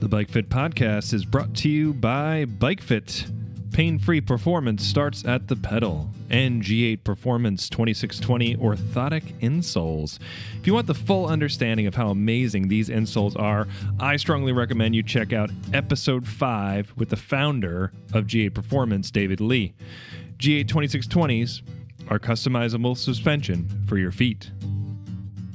[0.00, 3.26] The Bike Fit podcast is brought to you by Bike Fit.
[3.72, 6.08] Pain free performance starts at the pedal.
[6.30, 10.20] And G8 Performance 2620 orthotic insoles.
[10.60, 13.66] If you want the full understanding of how amazing these insoles are,
[13.98, 19.40] I strongly recommend you check out episode 5 with the founder of G8 Performance, David
[19.40, 19.74] Lee.
[20.38, 21.62] G8 2620s
[22.08, 24.52] are customizable suspension for your feet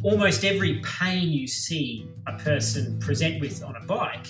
[0.04, 4.28] almost every pain you see a person present with on a bike,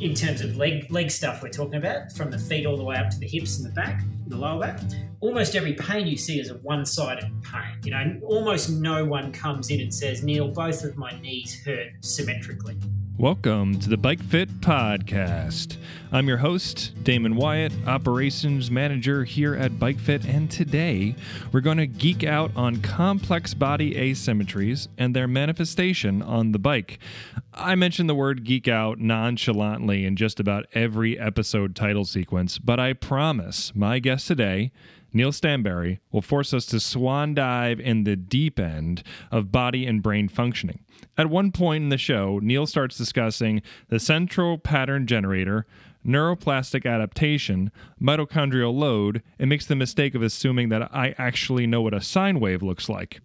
[0.00, 2.96] in terms of leg leg stuff we're talking about, from the feet all the way
[2.96, 4.80] up to the hips and the back, the lower back,
[5.20, 7.76] almost every pain you see is a one-sided pain.
[7.84, 11.88] You know, almost no one comes in and says, Neil, both of my knees hurt
[12.00, 12.78] symmetrically.
[13.20, 15.76] Welcome to the Bike Fit Podcast.
[16.10, 21.14] I'm your host, Damon Wyatt, Operations Manager here at Bike Fit, and today
[21.52, 26.98] we're going to geek out on complex body asymmetries and their manifestation on the bike.
[27.52, 32.80] I mention the word geek out nonchalantly in just about every episode title sequence, but
[32.80, 34.72] I promise my guest today
[35.12, 40.02] Neil Stanbury will force us to swan dive in the deep end of body and
[40.02, 40.84] brain functioning.
[41.18, 45.66] At one point in the show, Neil starts discussing the central pattern generator,
[46.06, 51.94] neuroplastic adaptation, mitochondrial load, and makes the mistake of assuming that I actually know what
[51.94, 53.20] a sine wave looks like.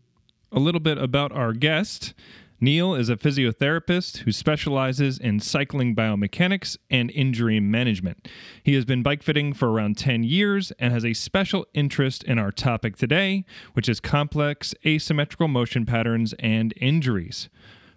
[0.52, 2.14] A little bit about our guest.
[2.62, 8.30] Neil is a physiotherapist who specializes in cycling biomechanics and injury management.
[8.64, 12.40] He has been bike fitting for around 10 years and has a special interest in
[12.40, 17.50] our topic today, which is complex asymmetrical motion patterns and injuries.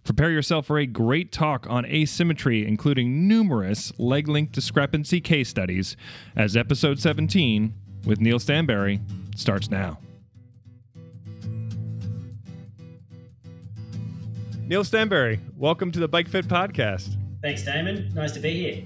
[0.03, 5.97] Prepare yourself for a great talk on asymmetry, including numerous leg length discrepancy case studies,
[6.35, 9.01] as episode 17 with Neil Stanbury
[9.37, 9.99] starts now.
[14.69, 17.17] Neil Stanbury, welcome to the Bike Fit Podcast.
[17.41, 18.13] Thanks, Damon.
[18.15, 18.85] Nice to be here.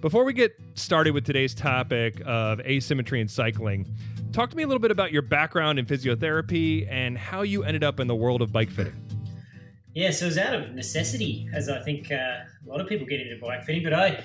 [0.00, 3.92] Before we get started with today's topic of asymmetry in cycling,
[4.30, 7.82] talk to me a little bit about your background in physiotherapy and how you ended
[7.82, 8.94] up in the world of bike fitting.
[9.92, 13.08] Yeah, so it was out of necessity, as I think uh, a lot of people
[13.08, 13.82] get into bike fitting.
[13.82, 14.22] But I,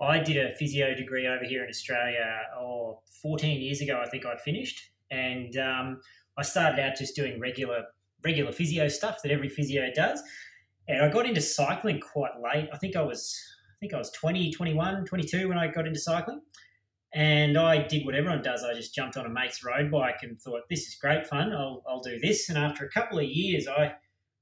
[0.00, 4.26] I did a physio degree over here in Australia, oh, 14 years ago, I think
[4.26, 4.90] I finished.
[5.12, 6.00] And um,
[6.36, 7.84] I started out just doing regular
[8.24, 10.22] regular physio stuff that every physio does.
[10.88, 12.68] And I got into cycling quite late.
[12.72, 13.38] I think I was
[13.70, 16.40] I think I was 20, 21, 22 when I got into cycling.
[17.14, 18.64] And I did what everyone does.
[18.64, 21.52] I just jumped on a mate's road bike and thought, this is great fun.
[21.52, 22.48] I'll, I'll do this.
[22.48, 23.94] And after a couple of years, I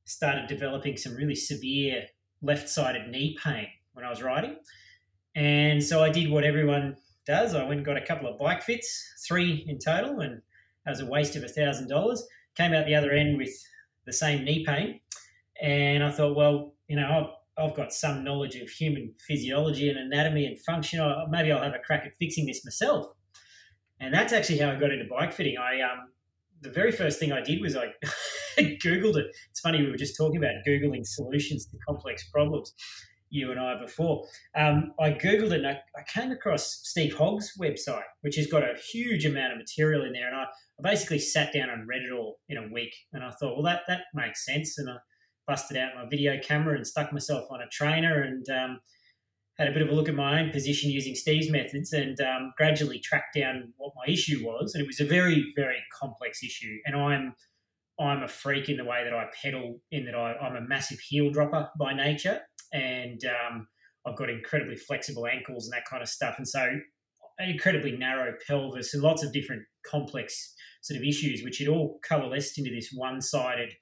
[0.04, 2.04] started developing some really severe
[2.42, 4.56] left sided knee pain when I was riding.
[5.34, 7.54] And so I did what everyone does.
[7.54, 10.42] I went and got a couple of bike fits, three in total, and
[10.84, 12.18] that was a waste of a $1,000.
[12.56, 13.50] Came out the other end with
[14.06, 15.00] the same knee pain.
[15.62, 17.06] And I thought, well, you know,
[17.58, 21.00] I've, I've got some knowledge of human physiology and anatomy and function.
[21.28, 23.06] Maybe I'll have a crack at fixing this myself.
[24.00, 25.56] And that's actually how I got into bike fitting.
[25.58, 26.08] I um,
[26.62, 27.92] the very first thing I did was I
[28.58, 29.26] Googled it.
[29.50, 32.74] It's funny, we were just talking about Googling solutions to complex problems,
[33.30, 34.26] you and I before.
[34.56, 38.62] Um, I Googled it and I, I, came across Steve Hogg's website, which has got
[38.62, 40.26] a huge amount of material in there.
[40.26, 42.94] And I, I basically sat down and read it all in a week.
[43.12, 44.78] And I thought, well, that, that makes sense.
[44.78, 44.96] And I
[45.46, 48.80] busted out my video camera and stuck myself on a trainer and um,
[49.58, 52.52] had a bit of a look at my own position using Steve's methods and um,
[52.56, 54.74] gradually tracked down what my issue was.
[54.74, 56.78] And it was a very, very complex issue.
[56.84, 57.34] And I'm
[58.00, 60.98] I'm a freak in the way that I pedal, in that I, am a massive
[61.00, 62.40] heel dropper by nature,
[62.72, 63.68] and um,
[64.06, 66.34] I've got incredibly flexible ankles and that kind of stuff.
[66.38, 66.66] And so,
[67.38, 71.98] an incredibly narrow pelvis and lots of different complex sort of issues, which had all
[72.06, 73.72] coalesced into this one-sided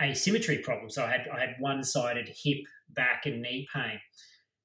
[0.00, 0.90] asymmetry problem.
[0.90, 2.58] So I had I had one-sided hip,
[2.90, 3.98] back, and knee pain.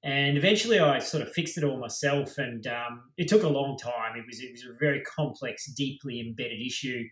[0.02, 3.76] And eventually, I sort of fixed it all myself, and um, it took a long
[3.76, 4.16] time.
[4.16, 7.04] It was it was a very complex, deeply embedded issue,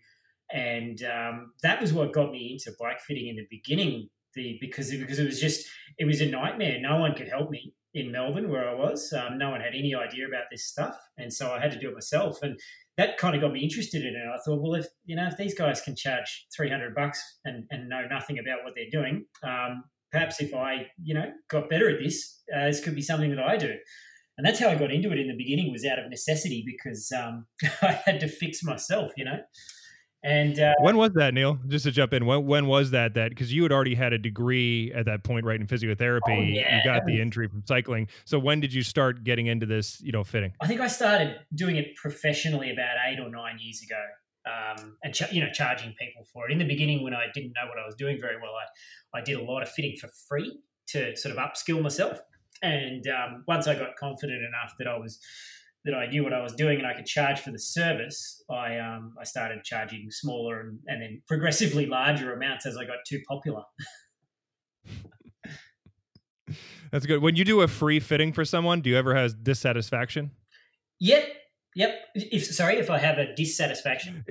[0.51, 4.09] and um, that was what got me into bike fitting in the beginning.
[4.39, 5.67] The because because it was just
[5.97, 6.79] it was a nightmare.
[6.79, 9.11] No one could help me in Melbourne where I was.
[9.11, 11.89] Um, no one had any idea about this stuff, and so I had to do
[11.89, 12.41] it myself.
[12.41, 12.57] And
[12.95, 14.23] that kind of got me interested in it.
[14.33, 17.65] I thought, well, if you know, if these guys can charge three hundred bucks and,
[17.69, 21.89] and know nothing about what they're doing, um, perhaps if I, you know, got better
[21.89, 23.73] at this, uh, this could be something that I do.
[24.37, 27.11] And that's how I got into it in the beginning was out of necessity because
[27.11, 27.45] um,
[27.81, 29.39] I had to fix myself, you know.
[30.21, 31.57] And uh, when was that, Neil?
[31.67, 33.13] Just to jump in, when when was that?
[33.13, 36.19] That because you had already had a degree at that point, right, in physiotherapy.
[36.27, 36.77] Oh, yeah.
[36.77, 38.09] You got the injury from cycling.
[38.25, 40.51] So when did you start getting into this, you know, fitting?
[40.59, 44.01] I think I started doing it professionally about eight or nine years ago
[44.45, 46.51] um, and ch- you know charging people for it.
[46.51, 48.51] In the beginning, when I didn't know what I was doing very well,
[49.13, 52.19] I, I did a lot of fitting for free to sort of upskill myself.
[52.61, 55.19] And um, once I got confident enough that I was
[55.85, 58.77] that I knew what I was doing and I could charge for the service, I
[58.79, 63.21] um, I started charging smaller and, and then progressively larger amounts as I got too
[63.27, 63.63] popular.
[66.91, 67.21] That's good.
[67.21, 70.31] When you do a free fitting for someone, do you ever have dissatisfaction?
[70.99, 71.23] Yep.
[71.75, 71.95] Yep.
[72.15, 74.25] If sorry, if I have a dissatisfaction.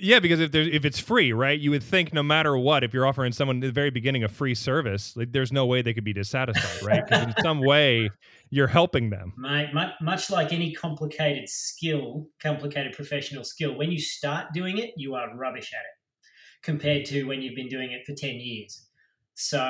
[0.00, 1.58] Yeah, because if there's if it's free, right?
[1.58, 4.28] You would think no matter what, if you're offering someone at the very beginning a
[4.28, 7.04] free service, like there's no way they could be dissatisfied, right?
[7.04, 8.10] Because in some way
[8.50, 9.32] you're helping them.
[9.36, 15.14] Mate, much like any complicated skill, complicated professional skill, when you start doing it, you
[15.14, 15.98] are rubbish at it
[16.62, 18.86] compared to when you've been doing it for 10 years.
[19.34, 19.60] So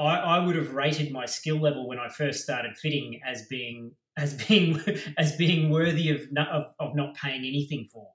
[0.00, 3.92] I, I would have rated my skill level when I first started fitting as being
[4.16, 4.80] as being
[5.18, 8.08] as being worthy of not, of, of not paying anything for.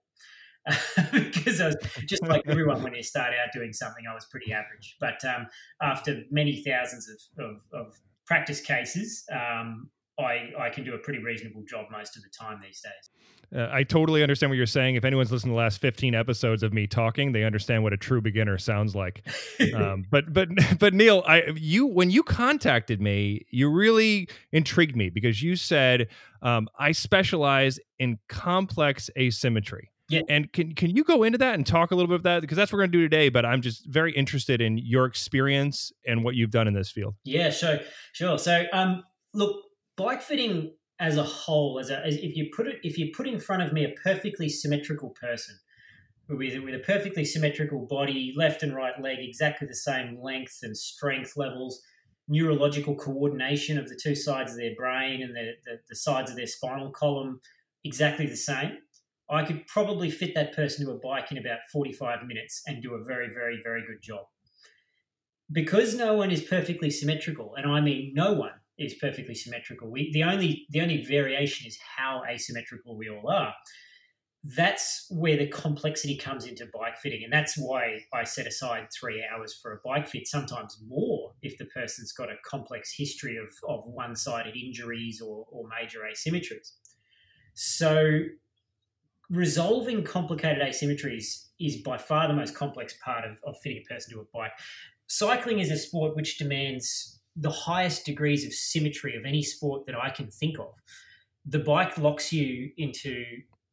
[1.12, 1.76] because I was
[2.06, 4.98] just like everyone when you start out doing something, I was pretty average.
[5.00, 5.48] But um,
[5.82, 9.90] after many thousands of, of, of practice cases, um,
[10.20, 13.10] I, I can do a pretty reasonable job most of the time these days.
[13.56, 14.96] Uh, I totally understand what you're saying.
[14.96, 17.98] If anyone's listened to the last 15 episodes of me talking, they understand what a
[17.98, 19.28] true beginner sounds like.
[19.76, 20.50] um, but but
[20.80, 26.08] but Neil, I you when you contacted me, you really intrigued me because you said
[26.42, 29.92] um, I specialize in complex asymmetry.
[30.10, 30.22] Yeah.
[30.28, 32.58] And can can you go into that and talk a little bit about that because
[32.58, 33.30] that's what we're going to do today.
[33.30, 37.16] But I'm just very interested in your experience and what you've done in this field.
[37.24, 37.80] Yeah, sure,
[38.12, 38.38] sure.
[38.38, 39.04] So um,
[39.34, 39.56] look,
[39.96, 43.28] bike fitting as a whole, as, a, as if you put it, if you put
[43.28, 45.58] in front of me a perfectly symmetrical person
[46.30, 50.78] with with a perfectly symmetrical body, left and right leg exactly the same length and
[50.78, 51.82] strength levels,
[52.28, 56.38] neurological coordination of the two sides of their brain and the, the, the sides of
[56.38, 57.40] their spinal column
[57.84, 58.78] exactly the same.
[59.34, 62.94] I could probably fit that person to a bike in about 45 minutes and do
[62.94, 64.26] a very, very, very good job.
[65.52, 69.90] Because no one is perfectly symmetrical, and I mean no one, is perfectly symmetrical.
[69.90, 73.54] We, the only the only variation is how asymmetrical we all are.
[74.44, 79.24] That's where the complexity comes into bike fitting, and that's why I set aside three
[79.24, 80.28] hours for a bike fit.
[80.28, 85.66] Sometimes more if the person's got a complex history of, of one-sided injuries or, or
[85.80, 86.72] major asymmetries.
[87.54, 88.24] So
[89.30, 94.14] resolving complicated asymmetries is by far the most complex part of, of fitting a person
[94.14, 94.52] to a bike.
[95.08, 99.96] Cycling is a sport which demands the highest degrees of symmetry of any sport that
[99.96, 100.74] I can think of.
[101.46, 103.24] The bike locks you into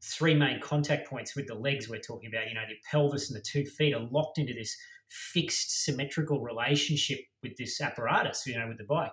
[0.02, 2.48] three main contact points with the legs we're talking about.
[2.48, 4.76] You know, the pelvis and the two feet are locked into this
[5.08, 9.12] fixed symmetrical relationship with this apparatus, you know, with the bike.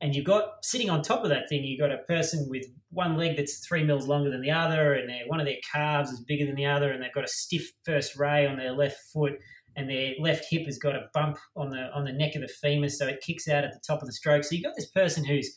[0.00, 3.16] And you've got sitting on top of that thing, you've got a person with one
[3.16, 6.44] leg that's three mils longer than the other, and one of their calves is bigger
[6.46, 9.34] than the other, and they've got a stiff first ray on their left foot,
[9.76, 12.48] and their left hip has got a bump on the on the neck of the
[12.48, 14.44] femur, so it kicks out at the top of the stroke.
[14.44, 15.56] So you've got this person who's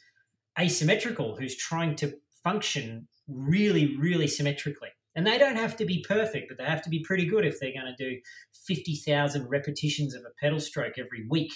[0.60, 2.14] asymmetrical, who's trying to
[2.44, 4.90] function really, really symmetrically.
[5.16, 7.60] And they don't have to be perfect, but they have to be pretty good if
[7.60, 8.20] they're going to do
[8.68, 11.52] 50,000 repetitions of a pedal stroke every week.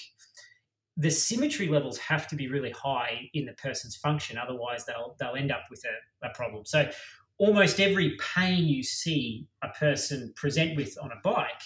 [0.98, 5.36] The symmetry levels have to be really high in the person's function, otherwise they'll they'll
[5.36, 6.66] end up with a, a problem.
[6.66, 6.90] So
[7.38, 11.64] almost every pain you see a person present with on a bike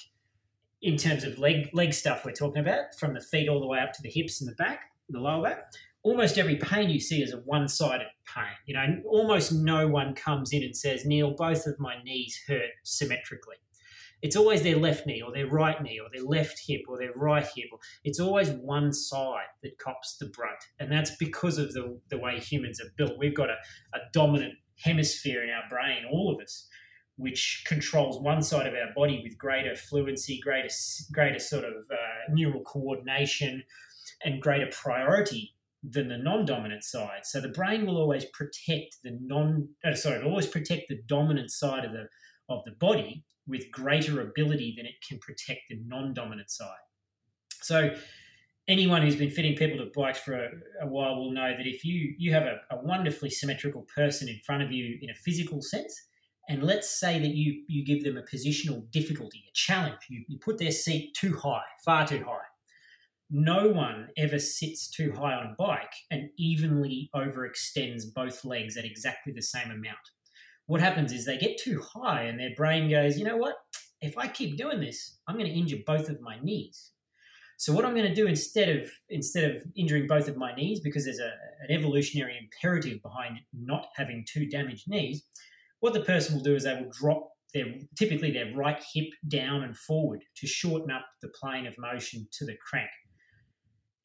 [0.81, 3.79] in terms of leg leg stuff we're talking about, from the feet all the way
[3.79, 5.71] up to the hips and the back, the lower back.
[6.03, 8.55] Almost every pain you see is a one-sided pain.
[8.67, 12.69] You know, almost no one comes in and says, "Neil, both of my knees hurt
[12.83, 13.55] symmetrically."
[14.25, 17.13] It's always their left knee or their right knee or their left hip or their
[17.15, 17.67] right hip.
[18.03, 20.57] It's always one side that cops the brunt.
[20.79, 23.19] And that's because of the, the way humans are built.
[23.19, 23.57] We've got a,
[23.93, 26.67] a dominant hemisphere in our brain, all of us,
[27.17, 30.73] which controls one side of our body with greater fluency, greater
[31.11, 33.61] greater sort of uh, neural coordination,
[34.23, 35.53] and greater priority
[35.87, 37.25] than the non-dominant side.
[37.25, 41.85] So the brain will always protect the non uh, sorry, always protect the dominant side
[41.85, 42.07] of the
[42.49, 46.85] of the body with greater ability than it can protect the non-dominant side.
[47.61, 47.95] So
[48.67, 50.49] anyone who's been fitting people to bikes for a,
[50.81, 54.39] a while will know that if you you have a, a wonderfully symmetrical person in
[54.45, 55.99] front of you in a physical sense,
[56.49, 59.99] and let's say that you you give them a positional difficulty, a challenge.
[60.09, 62.45] You, you put their seat too high, far too high.
[63.31, 68.85] No one ever sits too high on a bike and evenly overextends both legs at
[68.85, 69.97] exactly the same amount.
[70.67, 73.55] What happens is they get too high and their brain goes, you know what?
[74.01, 76.91] If I keep doing this, I'm going to injure both of my knees.
[77.57, 80.81] So what I'm going to do instead of instead of injuring both of my knees,
[80.81, 81.31] because there's a,
[81.67, 85.23] an evolutionary imperative behind not having two damaged knees,
[85.79, 87.65] what the person will do is they will drop their
[87.97, 92.45] typically their right hip down and forward to shorten up the plane of motion to
[92.45, 92.89] the crank.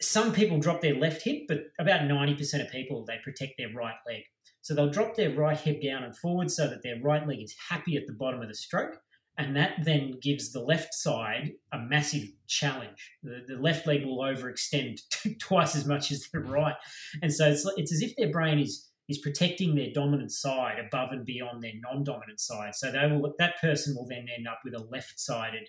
[0.00, 3.96] Some people drop their left hip, but about 90% of people, they protect their right
[4.06, 4.22] leg.
[4.62, 7.54] So they'll drop their right hip down and forward so that their right leg is
[7.68, 8.98] happy at the bottom of the stroke.
[9.38, 13.10] And that then gives the left side a massive challenge.
[13.22, 15.00] The, the left leg will overextend
[15.40, 16.74] twice as much as the right.
[17.22, 21.10] And so it's, it's as if their brain is is protecting their dominant side above
[21.10, 22.76] and beyond their non-dominant side.
[22.76, 25.68] So they will that person will then end up with a left-sided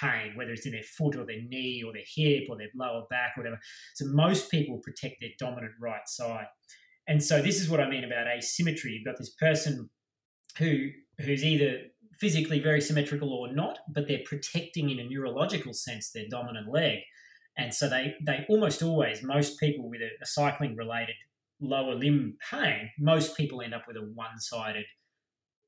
[0.00, 3.04] pain, whether it's in their foot or their knee or their hip or their lower
[3.10, 3.58] back, whatever.
[3.94, 6.46] So most people protect their dominant right side.
[7.08, 8.92] And so this is what I mean about asymmetry.
[8.92, 9.90] You've got this person
[10.58, 11.78] who who's either
[12.18, 16.98] physically very symmetrical or not, but they're protecting in a neurological sense their dominant leg.
[17.56, 21.14] And so they they almost always, most people with a, a cycling related
[21.60, 24.84] lower limb pain, most people end up with a one-sided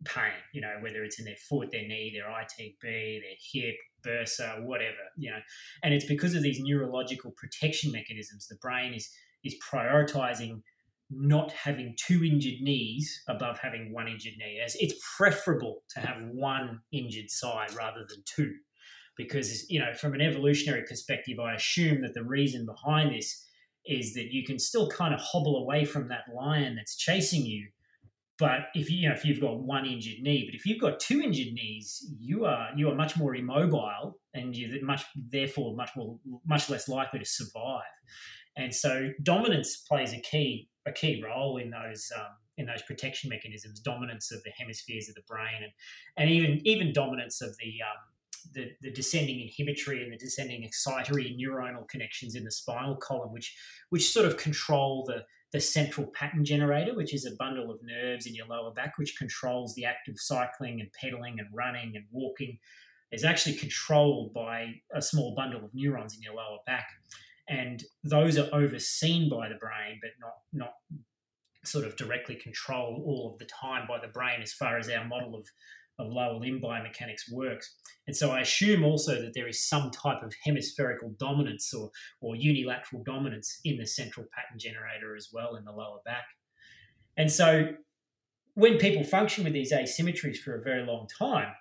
[0.04, 3.76] pain, you know, whether it's in their foot, their knee, their ITB, their hip,
[4.06, 5.38] bursa, whatever, you know.
[5.82, 8.46] And it's because of these neurological protection mechanisms.
[8.46, 9.10] The brain is
[9.44, 10.62] is prioritizing
[11.10, 14.60] not having two injured knees above having one injured knee.
[14.64, 18.52] As it's preferable to have one injured side rather than two.
[19.16, 23.44] Because, you know, from an evolutionary perspective, I assume that the reason behind this
[23.84, 27.68] is that you can still kind of hobble away from that lion that's chasing you
[28.38, 31.00] but if you, you know if you've got one injured knee, but if you've got
[31.00, 35.90] two injured knees, you are you are much more immobile, and you're much therefore much
[35.96, 37.82] more much less likely to survive.
[38.56, 42.26] And so dominance plays a key a key role in those um,
[42.56, 43.80] in those protection mechanisms.
[43.80, 45.72] Dominance of the hemispheres of the brain, and
[46.16, 51.36] and even even dominance of the um, the, the descending inhibitory and the descending excitatory
[51.38, 53.56] neuronal connections in the spinal column, which
[53.90, 58.26] which sort of control the the central pattern generator, which is a bundle of nerves
[58.26, 62.04] in your lower back, which controls the act of cycling and pedaling and running and
[62.10, 62.58] walking,
[63.12, 66.88] is actually controlled by a small bundle of neurons in your lower back.
[67.48, 70.74] And those are overseen by the brain, but not not
[71.64, 75.04] sort of directly controlled all of the time by the brain as far as our
[75.04, 75.46] model of
[75.98, 77.74] of lower limb biomechanics works.
[78.06, 81.90] And so I assume also that there is some type of hemispherical dominance or,
[82.20, 86.24] or unilateral dominance in the central pattern generator as well in the lower back.
[87.16, 87.74] And so
[88.54, 91.52] when people function with these asymmetries for a very long time,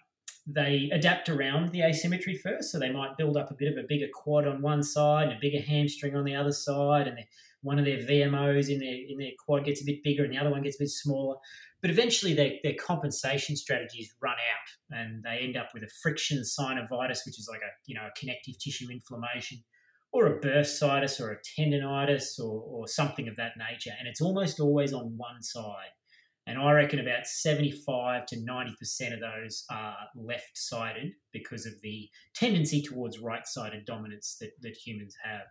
[0.48, 2.72] they adapt around the asymmetry first.
[2.72, 5.34] So they might build up a bit of a bigger quad on one side and
[5.34, 7.20] a bigger hamstring on the other side, and
[7.62, 10.38] one of their VMOs in their in their quad gets a bit bigger and the
[10.38, 11.36] other one gets a bit smaller.
[11.82, 16.40] But eventually, their, their compensation strategies run out, and they end up with a friction
[16.40, 19.60] synovitis, which is like a you know a connective tissue inflammation,
[20.12, 23.92] or a bursitis, or a tendonitis, or, or something of that nature.
[23.98, 25.92] And it's almost always on one side.
[26.48, 32.10] And I reckon about 75 to 90% of those are left sided because of the
[32.34, 35.42] tendency towards right sided dominance that, that humans have.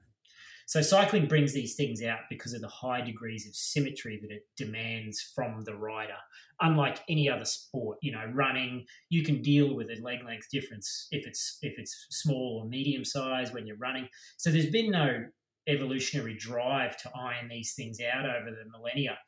[0.67, 4.43] So cycling brings these things out because of the high degrees of symmetry that it
[4.57, 6.17] demands from the rider.
[6.61, 11.07] Unlike any other sport, you know, running, you can deal with a leg length difference
[11.13, 14.09] if it's if it's small or medium size when you're running.
[14.39, 15.27] So there's been no
[15.69, 19.19] evolutionary drive to iron these things out over the millennia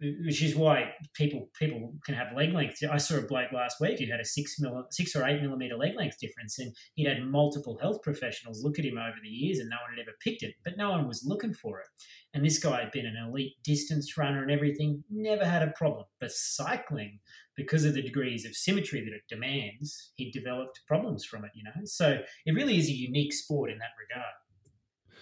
[0.00, 2.82] which is why people people can have leg length.
[2.90, 5.76] I saw a bloke last week who had a six mil, six or eight millimeter
[5.76, 9.58] leg length difference, and he'd had multiple health professionals look at him over the years,
[9.58, 11.86] and no one had ever picked it, but no one was looking for it.
[12.32, 16.06] And this guy had been an elite distance runner and everything, never had a problem.
[16.20, 17.18] But cycling,
[17.56, 21.50] because of the degrees of symmetry that it demands, he developed problems from it.
[21.54, 24.32] You know, so it really is a unique sport in that regard.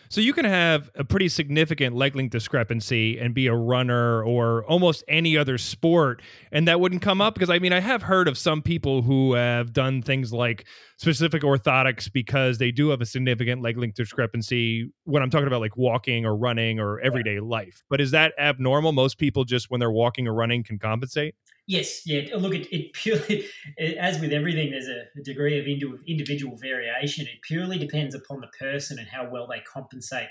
[0.08, 4.64] So you can have a pretty significant leg length discrepancy and be a runner or
[4.64, 8.28] almost any other sport, and that wouldn't come up because I mean I have heard
[8.28, 13.06] of some people who have done things like specific orthotics because they do have a
[13.06, 17.42] significant leg length discrepancy when I'm talking about like walking or running or everyday yeah.
[17.42, 17.82] life.
[17.90, 18.92] But is that abnormal?
[18.92, 21.34] Most people just when they're walking or running can compensate.
[21.68, 22.34] Yes, yeah.
[22.34, 23.44] Look, it, it purely,
[23.76, 25.66] it, as with everything, there's a, degree of
[26.06, 27.26] individual variation.
[27.26, 30.28] It purely depends upon the person and how well they compensate.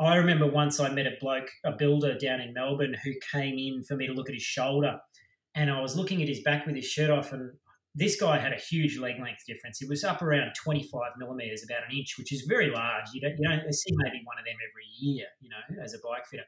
[0.00, 3.84] I remember once I met a bloke, a builder down in Melbourne, who came in
[3.84, 4.98] for me to look at his shoulder,
[5.54, 7.52] and I was looking at his back with his shirt off, and
[7.94, 9.80] this guy had a huge leg length difference.
[9.80, 13.06] It was up around 25 millimeters, about an inch, which is very large.
[13.14, 15.98] You don't, you don't see maybe one of them every year, you know, as a
[15.98, 16.44] bike fitter.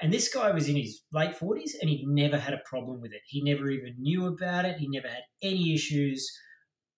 [0.00, 3.12] And this guy was in his late 40s and he'd never had a problem with
[3.12, 3.22] it.
[3.26, 4.78] He never even knew about it.
[4.78, 6.30] He never had any issues.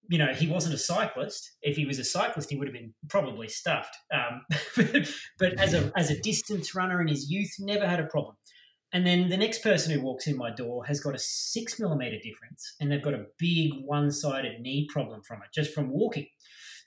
[0.08, 1.50] You know, he wasn't a cyclist.
[1.62, 3.96] If he was a cyclist, he would have been probably stuffed.
[4.12, 4.42] Um,
[5.38, 8.36] but as a, as a distance runner in his youth, never had a problem.
[8.92, 12.16] And then the next person who walks in my door has got a six millimeter
[12.16, 16.26] difference and they've got a big one sided knee problem from it, just from walking.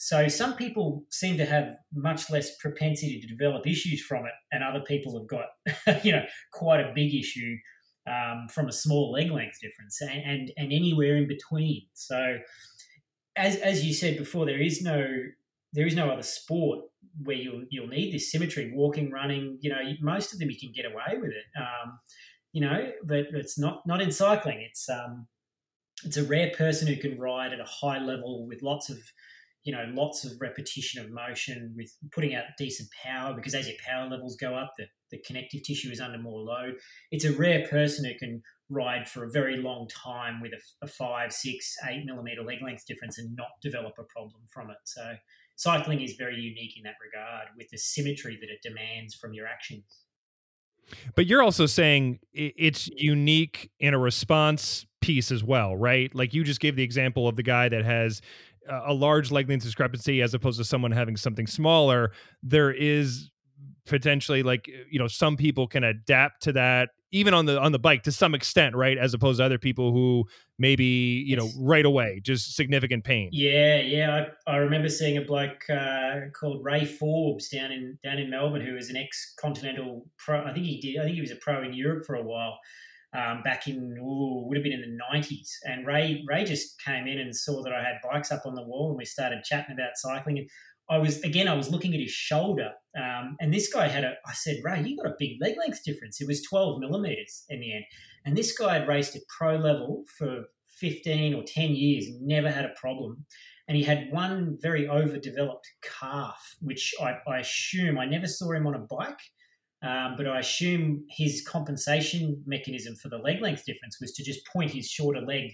[0.03, 4.61] So some people seem to have much less propensity to develop issues from it, and
[4.61, 7.55] other people have got, you know, quite a big issue
[8.05, 11.83] um, from a small leg length difference, and, and and anywhere in between.
[11.93, 12.39] So,
[13.37, 15.07] as as you said before, there is no
[15.71, 16.81] there is no other sport
[17.23, 18.73] where you'll you'll need this symmetry.
[18.75, 21.45] Walking, running, you know, most of them you can get away with it.
[21.57, 21.97] Um,
[22.51, 24.67] you know, but it's not not in cycling.
[24.69, 25.27] It's um,
[26.03, 28.97] it's a rare person who can ride at a high level with lots of
[29.63, 33.77] you know lots of repetition of motion with putting out decent power because as your
[33.85, 36.75] power levels go up the, the connective tissue is under more load.
[37.11, 40.87] It's a rare person who can ride for a very long time with a, a
[40.87, 44.77] five six eight millimeter leg length difference and not develop a problem from it.
[44.85, 45.13] So
[45.55, 49.47] cycling is very unique in that regard with the symmetry that it demands from your
[49.47, 49.83] actions.
[51.15, 56.13] But you're also saying it's unique in a response piece as well, right?
[56.13, 58.21] Like you just gave the example of the guy that has
[58.69, 62.11] a large leg length discrepancy as opposed to someone having something smaller.
[62.41, 63.29] There is
[63.85, 67.79] potentially like you know some people can adapt to that even on the on the
[67.79, 68.97] bike to some extent right?
[68.97, 70.25] As opposed to other people who
[70.57, 73.29] maybe you know right away just significant pain.
[73.33, 78.19] Yeah yeah i, I remember seeing a bloke uh, called ray forbes down in down
[78.19, 81.31] in melbourne who was an ex-continental pro i think he did i think he was
[81.31, 82.57] a pro in europe for a while
[83.13, 87.07] um, back in ooh, would have been in the 90s and ray ray just came
[87.07, 89.73] in and saw that i had bikes up on the wall and we started chatting
[89.73, 90.49] about cycling and
[90.89, 94.15] I was again, I was looking at his shoulder, um, and this guy had a.
[94.27, 96.19] I said, Ray, you got a big leg length difference.
[96.19, 97.85] It was 12 millimeters in the end,
[98.25, 100.43] and this guy had raced at pro level for
[100.79, 103.25] 15 or 10 years, never had a problem,
[103.67, 108.67] and he had one very overdeveloped calf, which I, I assume I never saw him
[108.67, 109.19] on a bike.
[109.83, 114.47] Um, but I assume his compensation mechanism for the leg length difference was to just
[114.47, 115.51] point his shorter leg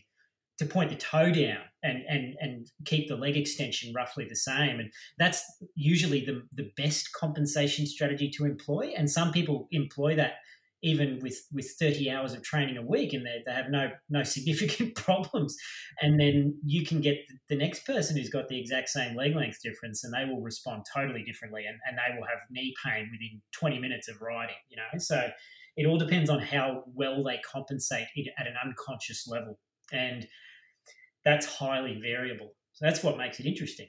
[0.60, 4.80] to point the toe down and and and keep the leg extension roughly the same.
[4.80, 5.44] And that's
[5.76, 8.94] usually the the best compensation strategy to employ.
[8.96, 10.34] And some people employ that
[10.82, 14.24] even with with 30 hours of training a week and they, they have no no
[14.24, 15.56] significant problems
[16.02, 17.18] and then you can get
[17.50, 20.84] the next person who's got the exact same leg length difference and they will respond
[20.94, 24.78] totally differently and, and they will have knee pain within 20 minutes of riding you
[24.78, 25.30] know so
[25.76, 29.60] it all depends on how well they compensate it at an unconscious level
[29.92, 30.28] and
[31.24, 32.56] that's highly variable.
[32.74, 33.88] So that's what makes it interesting.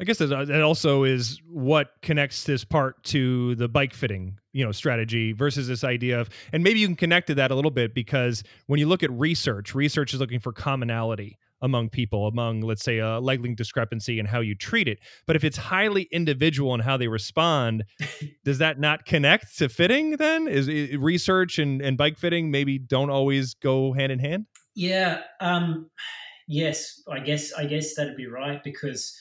[0.00, 4.72] I guess that also is what connects this part to the bike fitting, you know,
[4.72, 7.94] strategy versus this idea of, and maybe you can connect to that a little bit
[7.94, 12.82] because when you look at research, research is looking for commonality among people, among let's
[12.82, 14.98] say a leg length discrepancy and how you treat it.
[15.26, 17.84] But if it's highly individual in how they respond,
[18.44, 20.16] does that not connect to fitting?
[20.16, 24.46] Then is research and, and bike fitting maybe don't always go hand in hand?
[24.74, 25.20] Yeah.
[25.40, 25.90] Um,
[26.48, 29.16] yes, I guess I guess that'd be right because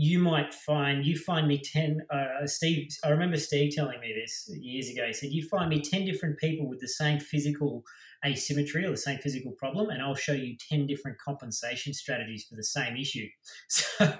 [0.00, 4.48] you might find you find me 10 uh, steve i remember steve telling me this
[4.60, 7.82] years ago he said you find me 10 different people with the same physical
[8.24, 12.54] asymmetry or the same physical problem and i'll show you 10 different compensation strategies for
[12.54, 13.26] the same issue
[13.68, 14.16] so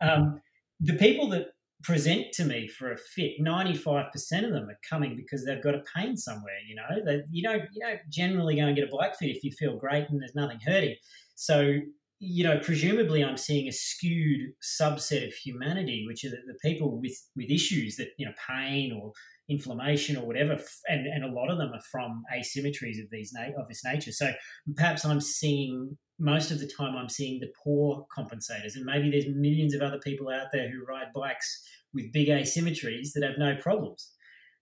[0.00, 0.40] um,
[0.78, 1.48] the people that
[1.82, 4.10] present to me for a fit, 95%
[4.44, 7.04] of them are coming because they've got a pain somewhere, you know.
[7.04, 9.76] They, you don't you don't generally go and get a bike fit if you feel
[9.76, 10.96] great and there's nothing hurting.
[11.34, 11.78] So,
[12.18, 16.98] you know, presumably I'm seeing a skewed subset of humanity, which are the, the people
[17.00, 19.12] with with issues that, you know, pain or
[19.48, 23.68] inflammation or whatever, and, and a lot of them are from asymmetries of these of
[23.68, 24.12] this nature.
[24.12, 24.32] So
[24.74, 29.26] perhaps I'm seeing most of the time I'm seeing the poor compensators, and maybe there's
[29.28, 33.56] millions of other people out there who ride bikes with big asymmetries that have no
[33.56, 34.12] problems.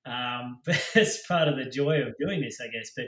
[0.06, 2.90] Um, but that's part of the joy of doing this, I guess.
[2.96, 3.06] But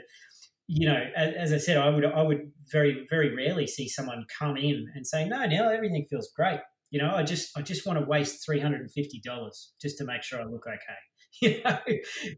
[0.67, 4.25] you know, as, as, I said, I would I would very very rarely see someone
[4.37, 6.59] come in and say, "No, now everything feels great."
[6.91, 9.97] You know, I just I just want to waste three hundred and fifty dollars just
[9.99, 10.79] to make sure I look okay.
[11.41, 11.77] You know,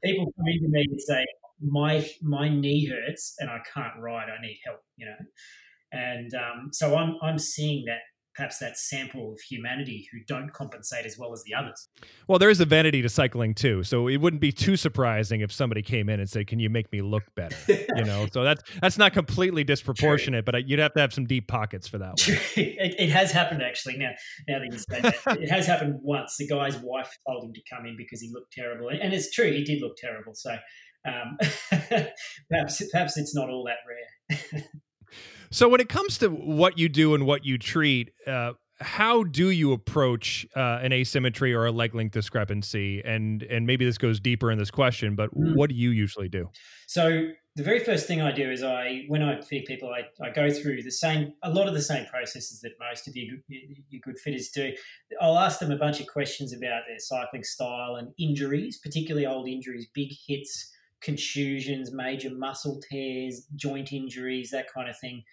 [0.03, 1.25] people come into me and say,
[1.61, 4.27] "My my knee hurts and I can't ride.
[4.29, 5.15] I need help." You know,
[5.91, 7.99] and um, so I'm I'm seeing that
[8.39, 11.89] perhaps that sample of humanity who don't compensate as well as the others.
[12.29, 15.51] Well, there is a vanity to cycling too, so it wouldn't be too surprising if
[15.51, 17.57] somebody came in and said, "Can you make me look better?"
[17.95, 20.53] you know, so that's that's not completely disproportionate, True.
[20.53, 22.37] but you'd have to have some deep pockets for that one.
[22.55, 23.97] it, it, has happened actually.
[23.97, 24.11] Now,
[24.47, 26.37] now that you say that, it has happened once.
[26.37, 29.51] The guy's wife told him to come in because he looked terrible, and it's true,
[29.51, 30.33] he did look terrible.
[30.33, 30.55] So.
[31.07, 31.37] Um,
[32.49, 34.63] perhaps, perhaps it's not all that rare.
[35.51, 39.49] So when it comes to what you do and what you treat, uh, how do
[39.49, 43.01] you approach uh, an asymmetry or a leg length discrepancy?
[43.03, 45.55] And and maybe this goes deeper in this question, but mm.
[45.55, 46.49] what do you usually do?
[46.87, 50.29] So the very first thing I do is I, when I feed people, I, I
[50.31, 53.99] go through the same, a lot of the same processes that most of you, you
[53.99, 54.71] good fitters do.
[55.19, 59.49] I'll ask them a bunch of questions about their cycling style and injuries, particularly old
[59.49, 65.23] injuries, big hits, contusions, major muscle tears, joint injuries, that kind of thing.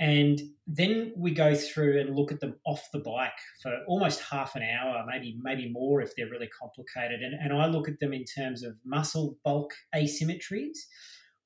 [0.00, 4.54] And then we go through and look at them off the bike for almost half
[4.54, 7.20] an hour, maybe maybe more if they're really complicated.
[7.20, 10.76] And, and I look at them in terms of muscle bulk asymmetries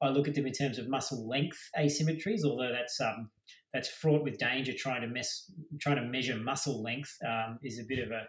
[0.03, 3.31] I look at them in terms of muscle length asymmetries, although that's um,
[3.73, 4.73] that's fraught with danger.
[4.77, 8.25] Trying to mess, trying to measure muscle length um, is a bit of a,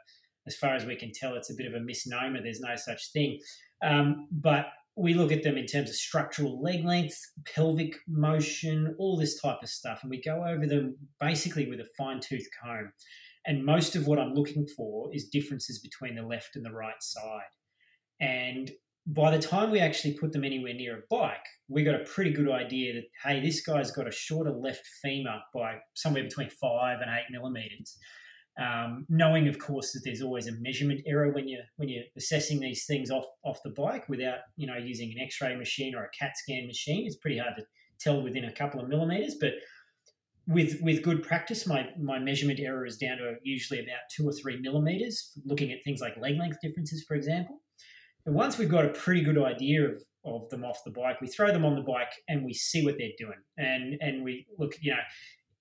[0.46, 2.42] as far as we can tell, it's a bit of a misnomer.
[2.44, 3.40] There's no such thing.
[3.84, 7.20] Um, but we look at them in terms of structural leg length,
[7.56, 11.88] pelvic motion, all this type of stuff, and we go over them basically with a
[11.98, 12.92] fine tooth comb.
[13.46, 17.02] And most of what I'm looking for is differences between the left and the right
[17.02, 17.42] side.
[18.22, 18.72] And
[19.06, 22.32] by the time we actually put them anywhere near a bike, we got a pretty
[22.32, 27.00] good idea that hey, this guy's got a shorter left femur by somewhere between five
[27.02, 27.98] and eight millimeters.
[28.62, 32.60] Um, knowing, of course, that there's always a measurement error when you when you're assessing
[32.60, 36.10] these things off off the bike without you know using an X-ray machine or a
[36.10, 37.08] CAT scan machine.
[37.08, 37.64] It's pretty hard to
[38.00, 39.54] tell within a couple of millimeters, but
[40.48, 44.34] with with good practice, my my measurement error is down to usually about two or
[44.34, 45.32] three millimeters.
[45.46, 47.62] Looking at things like leg length differences, for example.
[48.26, 51.28] And once we've got a pretty good idea of, of them off the bike, we
[51.28, 53.40] throw them on the bike and we see what they're doing.
[53.58, 55.02] And and we look, you know,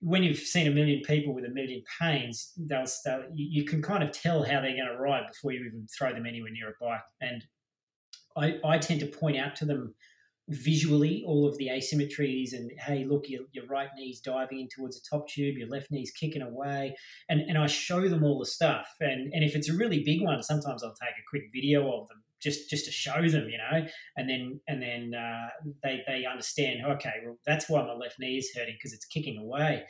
[0.03, 2.85] when you've seen a million people with a million pains, they'll,
[3.33, 6.25] you can kind of tell how they're going to ride before you even throw them
[6.25, 6.99] anywhere near a bike.
[7.21, 7.43] And
[8.35, 9.95] I, I tend to point out to them
[10.49, 14.99] visually all of the asymmetries and hey look your, your right knee's diving in towards
[14.99, 16.97] the top tube your left knee's kicking away.
[17.29, 18.87] And, and i show them all the stuff.
[18.99, 22.09] And, and if it's a really big one sometimes i'll take a quick video of
[22.09, 23.85] them just just to show them, you know,
[24.17, 25.47] and then and then uh,
[25.83, 26.79] they they understand.
[26.85, 29.83] Okay, well that's why my left knee is hurting because it's kicking away,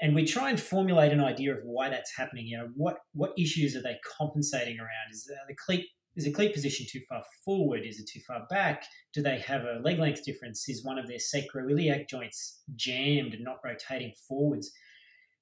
[0.00, 2.46] and we try and formulate an idea of why that's happening.
[2.46, 5.12] You know, what what issues are they compensating around?
[5.12, 7.82] Is the cleat is the cleat position too far forward?
[7.84, 8.84] Is it too far back?
[9.12, 10.68] Do they have a leg length difference?
[10.68, 14.70] Is one of their sacroiliac joints jammed and not rotating forwards?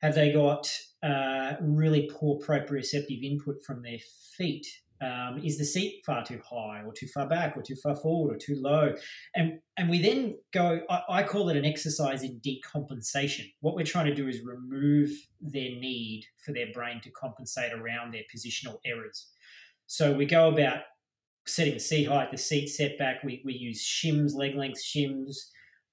[0.02, 0.70] Have they got
[1.02, 3.98] uh, really poor proprioceptive input from their
[4.36, 4.66] feet?
[5.00, 8.34] Um, is the seat far too high or too far back or too far forward
[8.34, 8.94] or too low?
[9.34, 10.80] And and we then go.
[10.90, 13.52] I, I call it an exercise in decompensation.
[13.60, 18.12] What we're trying to do is remove their need for their brain to compensate around
[18.12, 19.28] their positional errors.
[19.86, 20.78] So we go about
[21.46, 23.22] setting the seat height, the seat setback.
[23.22, 25.36] We we use shims, leg length shims.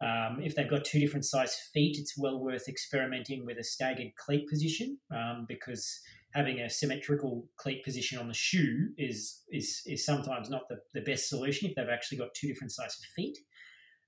[0.02, 4.16] Um, if they've got two different size feet, it's well worth experimenting with a staggered
[4.18, 6.02] cleat position um, because
[6.36, 11.02] having a symmetrical cleat position on the shoe is is is sometimes not the, the
[11.02, 13.38] best solution if they've actually got two different size feet,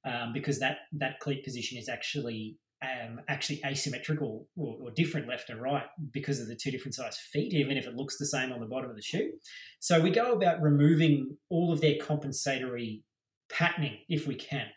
[0.06, 5.50] um, because that that cleat position is actually um, actually asymmetrical or, or, different left
[5.50, 8.52] and right because of the two different size feet, even if it looks the same
[8.52, 9.32] on the bottom of the shoe.
[9.80, 13.02] So we go about removing all of their compensatory
[13.50, 14.68] patterning if we can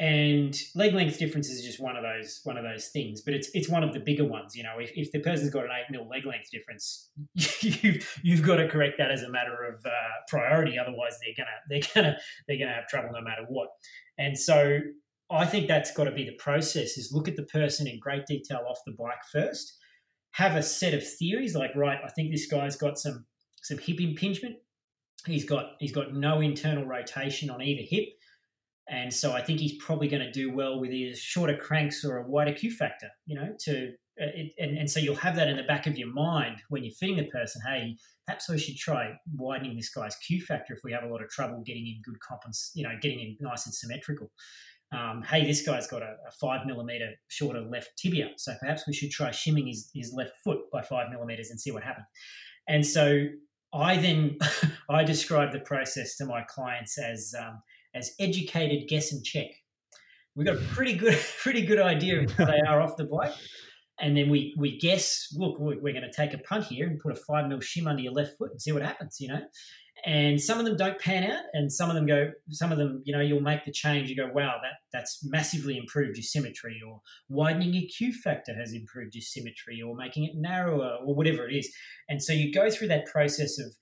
[0.00, 3.48] and leg length difference is just one of those one of those things but it's
[3.54, 4.78] it's one of the bigger ones you know?
[4.78, 8.68] If, if the person's got an 8 mil leg length difference you've, you've got to
[8.68, 9.90] correct that as a matter of uh,
[10.28, 12.16] priority otherwise they're gonna they're gonna
[12.48, 13.68] they're gonna have trouble no matter what.
[14.18, 14.80] And so
[15.30, 18.26] i think that's got to be the process is look at the person in great
[18.26, 19.78] detail off the bike first
[20.32, 23.24] have a set of theories like right i think this guy's got some
[23.64, 24.56] some hip impingement.
[25.26, 28.10] He's got he's got no internal rotation on either hip
[28.88, 32.18] and so I think he's probably going to do well with either shorter cranks or
[32.18, 33.88] a wider Q factor, you know, to,
[34.20, 36.84] uh, it, and, and so you'll have that in the back of your mind when
[36.84, 40.80] you're fitting the person, hey, perhaps I should try widening this guy's Q factor if
[40.84, 43.64] we have a lot of trouble getting him good compens, you know, getting him nice
[43.64, 44.30] and symmetrical.
[44.92, 48.92] Um, hey, this guy's got a, a, five millimeter shorter left tibia, so perhaps we
[48.92, 52.06] should try shimming his, his left foot by five millimeters and see what happens.
[52.68, 53.26] And so
[53.72, 54.38] I then
[54.88, 57.60] I describe the process to my clients as um,
[57.94, 59.48] as educated guess and check.
[60.34, 63.34] We've got a pretty good, pretty good idea of who they are off the bike.
[64.00, 67.12] And then we, we guess, look, we're going to take a punt here and put
[67.12, 69.40] a five mil shim under your left foot and see what happens, you know?
[70.04, 72.30] And some of them don't pan out, and some of them go.
[72.50, 74.10] Some of them, you know, you'll make the change.
[74.10, 78.74] You go, wow, that that's massively improved your symmetry, or widening your Q factor has
[78.74, 81.72] improved your symmetry, or making it narrower, or whatever it is.
[82.08, 83.74] And so you go through that process of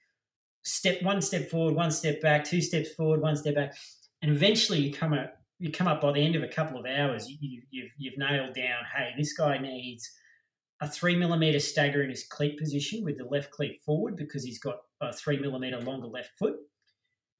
[0.62, 3.74] step one step forward, one step back, two steps forward, one step back,
[4.22, 6.86] and eventually you come up you come up by the end of a couple of
[6.86, 10.10] hours you, you, you've, you've nailed down hey this guy needs
[10.82, 14.58] a three millimeter stagger in his cleat position with the left cleat forward because he's
[14.58, 16.56] got a three millimeter longer left foot.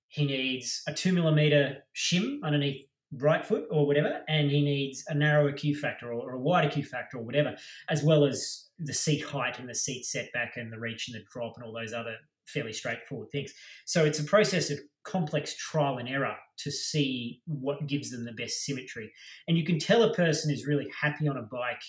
[0.09, 2.87] He needs a two millimeter shim underneath
[3.19, 6.71] right foot or whatever, and he needs a narrower Q factor or, or, a wider
[6.71, 7.57] Q factor or whatever,
[7.91, 11.25] as well as the seat height and the seat setback and the reach and the
[11.33, 12.17] drop and all those other
[12.53, 13.53] fairly straightforward things.
[13.85, 18.33] So it's a process of complex trial and error to see what gives them the
[18.33, 19.13] best symmetry.
[19.49, 21.83] And you can tell a person is really happy on a bike.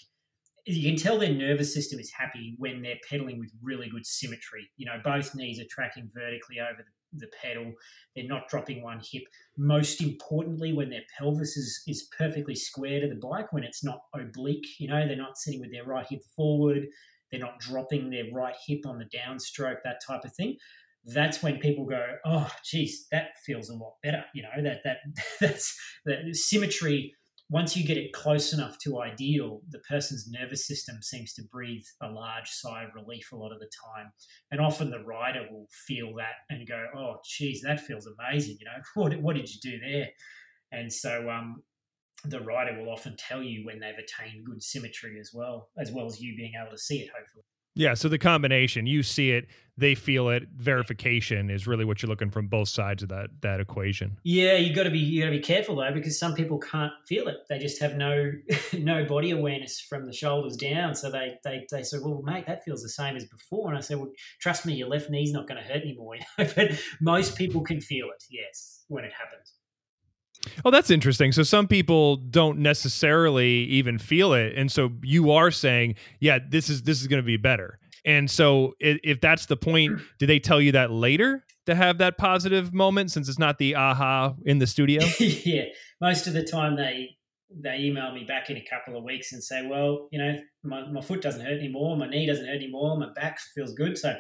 [0.66, 4.70] You can tell their nervous system is happy when they're pedaling with really good symmetry.
[4.78, 7.74] You know, both knees are tracking vertically over the pedal.
[8.16, 9.24] They're not dropping one hip.
[9.58, 14.04] Most importantly, when their pelvis is, is perfectly square to the bike, when it's not
[14.16, 16.88] oblique, you know, they're not sitting with their right hip forward,
[17.34, 20.56] they're not dropping their right hip on the downstroke, that type of thing.
[21.04, 24.24] That's when people go, oh, geez, that feels a lot better.
[24.36, 24.98] You know, that that
[25.42, 27.16] that's that symmetry.
[27.50, 31.84] Once you get it close enough to ideal, the person's nervous system seems to breathe
[32.02, 34.12] a large sigh of relief a lot of the time.
[34.52, 38.58] And often the rider will feel that and go, oh, geez, that feels amazing.
[38.60, 40.10] You know, what, what did you do there?
[40.72, 41.62] And so um,
[42.26, 46.06] the rider will often tell you when they've attained good symmetry as well, as well
[46.06, 47.44] as you being able to see it, hopefully.
[47.76, 52.10] Yeah, so the combination, you see it, they feel it, verification is really what you're
[52.10, 54.20] looking from both sides of that that equation.
[54.24, 56.94] Yeah, you got to be you got to be careful though because some people can't
[57.08, 57.38] feel it.
[57.50, 58.32] They just have no
[58.78, 60.94] no body awareness from the shoulders down.
[60.94, 63.82] So they they they say, "Well, mate, that feels the same as before." And I
[63.82, 67.62] say, "Well, trust me, your left knee's not going to hurt anymore." but most people
[67.62, 69.54] can feel it, yes, when it happens.
[70.66, 71.32] Oh, that's interesting.
[71.32, 76.70] So some people don't necessarily even feel it, and so you are saying, "Yeah, this
[76.70, 80.26] is this is going to be better." And so, if, if that's the point, do
[80.26, 84.34] they tell you that later to have that positive moment, since it's not the aha
[84.46, 85.02] in the studio?
[85.20, 85.64] yeah,
[86.02, 87.18] most of the time they
[87.56, 90.90] they email me back in a couple of weeks and say, "Well, you know, my,
[90.92, 94.20] my foot doesn't hurt anymore, my knee doesn't hurt anymore, my back feels good." So,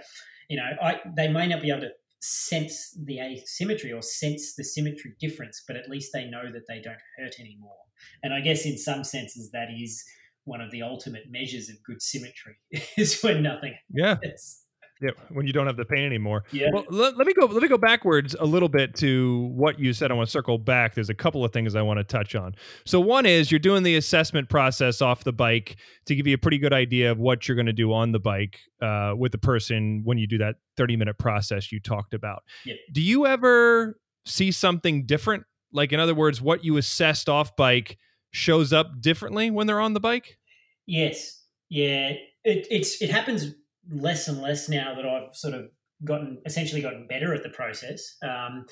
[0.49, 1.91] you know, I they may not be able to
[2.23, 6.79] sense the asymmetry or sense the symmetry difference, but at least they know that they
[6.81, 7.75] don't hurt anymore.
[8.23, 10.03] And I guess in some senses that is
[10.45, 12.55] one of the ultimate measures of good symmetry
[12.97, 13.75] is when nothing.
[13.93, 14.17] Yeah.
[14.23, 14.62] Hurts.
[15.01, 16.43] Yeah, when you don't have the pain anymore.
[16.51, 16.67] Yeah.
[16.71, 17.45] Well, let, let, me go.
[17.47, 20.12] Let me go backwards a little bit to what you said.
[20.12, 20.93] I want to circle back.
[20.93, 22.56] There's a couple of things I want to touch on.
[22.86, 26.38] So one is you're doing the assessment process off the bike to give you a
[26.38, 29.38] pretty good idea of what you're going to do on the bike uh, with the
[29.38, 32.43] person when you do that 30 minute process you talked about.
[32.63, 32.75] Yeah.
[32.91, 35.43] Do you ever see something different?
[35.73, 37.97] Like in other words, what you assessed off bike
[38.32, 40.38] shows up differently when they're on the bike?
[40.86, 41.41] Yes.
[41.69, 42.13] Yeah.
[42.43, 43.53] It, it's it happens
[43.91, 45.65] less and less now that I've sort of
[46.03, 48.17] gotten essentially gotten better at the process.
[48.23, 48.65] Um,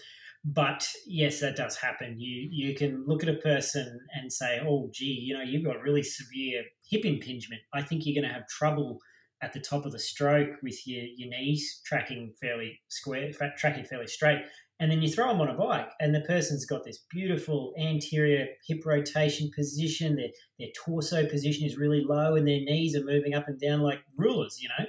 [0.43, 2.19] but yes, that does happen.
[2.19, 5.81] You you can look at a person and say, "Oh, gee, you know, you've got
[5.81, 7.61] really severe hip impingement.
[7.73, 8.99] I think you're going to have trouble
[9.43, 14.07] at the top of the stroke with your your knees tracking fairly square, tracking fairly
[14.07, 14.41] straight."
[14.81, 18.47] And then you throw them on a bike, and the person's got this beautiful anterior
[18.67, 20.15] hip rotation position.
[20.15, 23.81] Their their torso position is really low, and their knees are moving up and down
[23.81, 24.57] like rulers.
[24.59, 24.85] You know,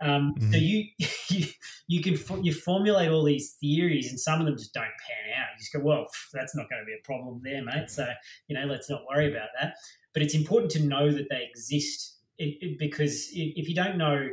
[0.00, 0.50] um, mm-hmm.
[0.50, 0.84] so you,
[1.30, 1.46] you
[1.86, 5.46] you can you formulate all these theories, and some of them just don't pan out.
[5.54, 7.88] You just go, well, that's not going to be a problem there, mate.
[7.88, 8.04] So
[8.48, 9.76] you know, let's not worry about that.
[10.12, 12.14] But it's important to know that they exist
[12.78, 14.28] because if you don't know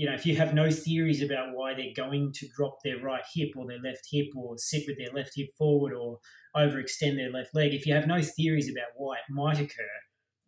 [0.00, 3.22] you know, if you have no theories about why they're going to drop their right
[3.34, 6.18] hip or their left hip or sit with their left hip forward or
[6.56, 9.92] overextend their left leg, if you have no theories about why it might occur,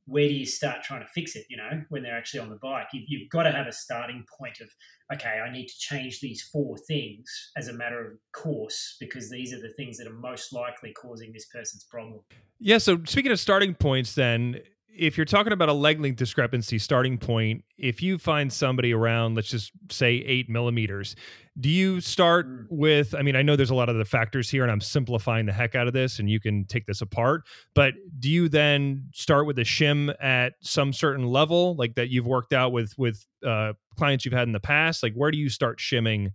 [0.06, 2.58] where do you start trying to fix it, you know, when they're actually on the
[2.62, 2.86] bike?
[2.94, 4.70] You've, you've got to have a starting point of,
[5.12, 9.52] okay, I need to change these four things as a matter of course, because these
[9.52, 12.20] are the things that are most likely causing this person's problem.
[12.58, 12.78] Yeah.
[12.78, 14.60] So, speaking of starting points, then,
[14.96, 19.34] if you're talking about a leg length discrepancy starting point, if you find somebody around,
[19.34, 21.16] let's just say eight millimeters,
[21.58, 22.66] do you start mm.
[22.70, 23.14] with?
[23.14, 25.52] I mean, I know there's a lot of the factors here, and I'm simplifying the
[25.52, 27.42] heck out of this, and you can take this apart.
[27.74, 32.26] But do you then start with a shim at some certain level, like that you've
[32.26, 35.02] worked out with with uh, clients you've had in the past?
[35.02, 36.32] Like, where do you start shimming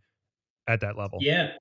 [0.67, 1.19] at that level?
[1.21, 1.51] Yeah,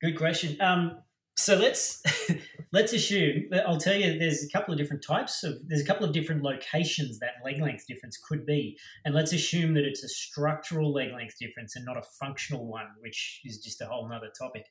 [0.00, 0.56] good question.
[0.60, 0.98] Um,
[1.36, 2.02] so let's
[2.72, 6.06] let's assume I'll tell you there's a couple of different types of there's a couple
[6.06, 10.08] of different locations that leg length difference could be, and let's assume that it's a
[10.08, 14.30] structural leg length difference and not a functional one, which is just a whole nother
[14.38, 14.66] topic.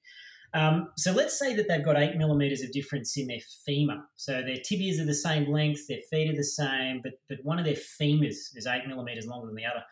[0.54, 3.98] Um, so let's say that they've got eight millimeters of difference in their femur.
[4.16, 7.60] So their tibias are the same length, their feet are the same, but but one
[7.60, 9.84] of their femurs is eight millimeters longer than the other.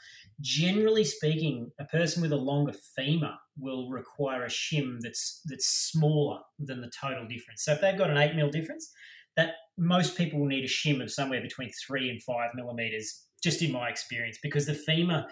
[0.42, 6.40] Generally speaking, a person with a longer femur will require a shim that's that's smaller
[6.60, 7.64] than the total difference.
[7.64, 8.92] So if they've got an eight mil difference,
[9.38, 13.62] that most people will need a shim of somewhere between three and five millimeters, just
[13.62, 15.26] in my experience, because the femur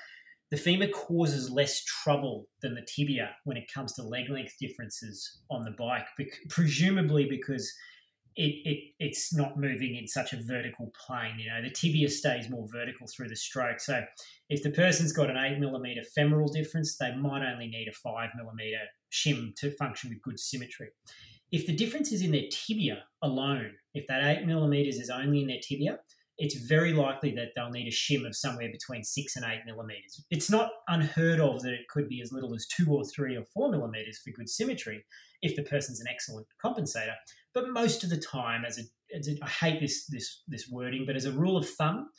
[0.52, 5.40] the femur causes less trouble than the tibia when it comes to leg length differences
[5.50, 6.06] on the bike,
[6.48, 7.74] presumably because
[8.36, 11.40] it, it it's not moving in such a vertical plane.
[11.40, 13.80] You know, the tibia stays more vertical through the stroke.
[13.80, 14.04] So
[14.50, 18.30] if the person's got an eight millimeter femoral difference, they might only need a five
[18.36, 18.80] millimeter
[19.12, 20.90] shim to function with good symmetry.
[21.52, 25.48] If the difference is in their tibia alone, if that eight millimeters is only in
[25.48, 26.00] their tibia,
[26.44, 30.26] it's very likely that they'll need a shim of somewhere between six and eight millimeters.
[30.30, 33.46] It's not unheard of that it could be as little as two or three or
[33.54, 35.06] four millimeters for good symmetry
[35.42, 37.14] if the person's an excellent compensator.
[37.54, 38.82] But most of the time, as a,
[39.18, 42.10] as a I hate this this this wording, but as a rule of thumb,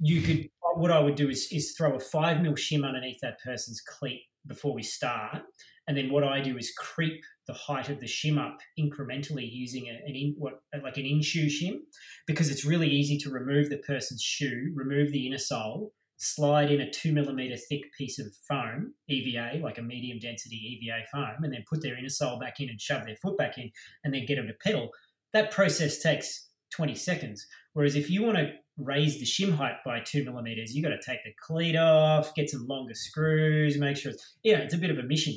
[0.00, 3.38] you could what I would do is is throw a five mil shim underneath that
[3.44, 5.42] person's cleat before we start,
[5.88, 9.88] and then what I do is creep the height of the shim up incrementally using
[9.88, 11.78] an in, what like an in shoe shim,
[12.26, 16.82] because it's really easy to remove the person's shoe, remove the inner sole, slide in
[16.82, 21.52] a two millimeter thick piece of foam, EVA, like a medium density EVA foam, and
[21.52, 23.70] then put their inner sole back in and shove their foot back in,
[24.04, 24.90] and then get them to pedal.
[25.32, 27.46] That process takes 20 seconds.
[27.72, 31.00] Whereas if you want to raise the shim height by two millimeters, you got to
[31.00, 34.90] take the cleat off, get some longer screws, make sure it's yeah, it's a bit
[34.90, 35.34] of a mission.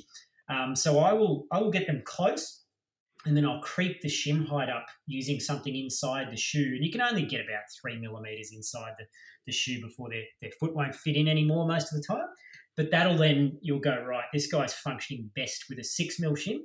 [0.51, 2.63] Um, so I will I will get them close,
[3.25, 6.73] and then I'll creep the shim height up using something inside the shoe.
[6.75, 9.05] And you can only get about three millimeters inside the,
[9.45, 12.27] the shoe before their, their foot won't fit in anymore most of the time.
[12.75, 14.25] But that'll then you'll go right.
[14.33, 16.57] This guy's functioning best with a six mil shim.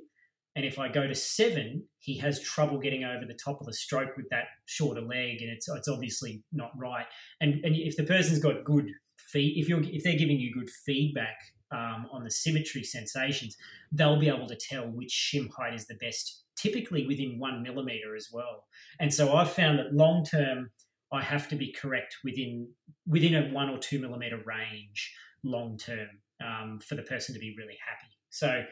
[0.55, 3.73] And if I go to seven, he has trouble getting over the top of the
[3.73, 7.05] stroke with that shorter leg, and it's it's obviously not right.
[7.39, 8.87] And and if the person's got good
[9.19, 11.37] feed, if you're if they're giving you good feedback
[11.71, 13.57] um, on the symmetry sensations,
[13.91, 18.15] they'll be able to tell which shim height is the best, typically within one millimeter
[18.15, 18.65] as well.
[18.99, 20.71] And so I've found that long term,
[21.11, 22.69] I have to be correct within
[23.05, 26.09] within a one or two millimeter range long term
[26.45, 28.13] um, for the person to be really happy.
[28.29, 28.63] So,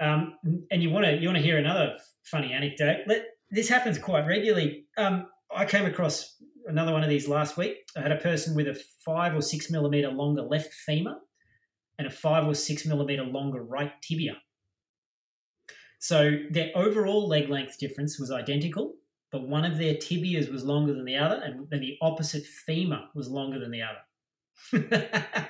[0.00, 0.34] um,
[0.70, 3.02] and you want to you want to hear another funny anecdote?
[3.06, 4.86] Let, this happens quite regularly.
[4.96, 7.76] Um, I came across another one of these last week.
[7.96, 11.16] I had a person with a five or six millimeter longer left femur
[11.98, 14.36] and a five or six millimeter longer right tibia.
[15.98, 18.94] So their overall leg length difference was identical,
[19.30, 23.04] but one of their tibias was longer than the other, and then the opposite femur
[23.14, 24.00] was longer than the other.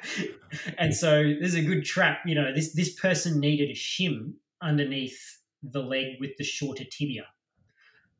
[0.78, 2.20] and so there's a good trap.
[2.26, 7.26] You know, this this person needed a shim underneath the leg with the shorter tibia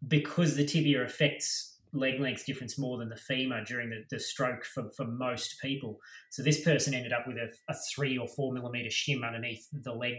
[0.06, 4.64] because the tibia affects leg length difference more than the femur during the, the stroke
[4.64, 5.98] for, for most people.
[6.30, 9.92] So this person ended up with a, a three or four millimeter shim underneath the
[9.92, 10.14] leg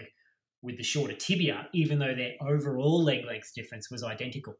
[0.62, 4.56] with the shorter tibia, even though their overall leg length difference was identical.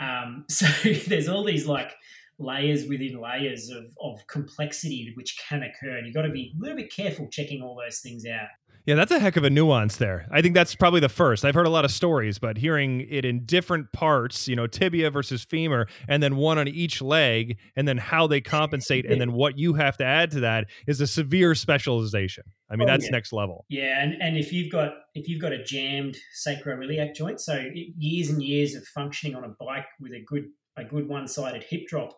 [0.00, 0.66] Um, so
[1.06, 1.92] there's all these like
[2.38, 6.60] layers within layers of, of complexity which can occur, and you've got to be a
[6.60, 8.48] little bit careful checking all those things out.
[8.84, 10.26] Yeah, that's a heck of a nuance there.
[10.32, 11.44] I think that's probably the first.
[11.44, 15.08] I've heard a lot of stories, but hearing it in different parts, you know, tibia
[15.10, 19.32] versus femur, and then one on each leg, and then how they compensate, and then
[19.32, 22.42] what you have to add to that is a severe specialization.
[22.68, 23.12] I mean, oh, that's yeah.
[23.12, 23.64] next level.
[23.68, 28.30] Yeah, and, and if you've got if you've got a jammed sacroiliac joint, so years
[28.30, 31.86] and years of functioning on a bike with a good a good one sided hip
[31.86, 32.16] drop,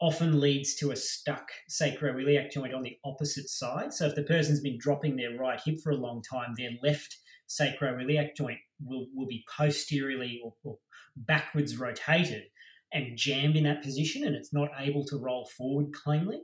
[0.00, 3.92] often leads to a stuck sacroiliac joint on the opposite side.
[3.92, 7.16] So if the person's been dropping their right hip for a long time, their left
[7.48, 10.78] sacroiliac joint will, will be posteriorly or, or
[11.16, 12.44] backwards rotated
[12.92, 16.40] and jammed in that position and it's not able to roll forward cleanly.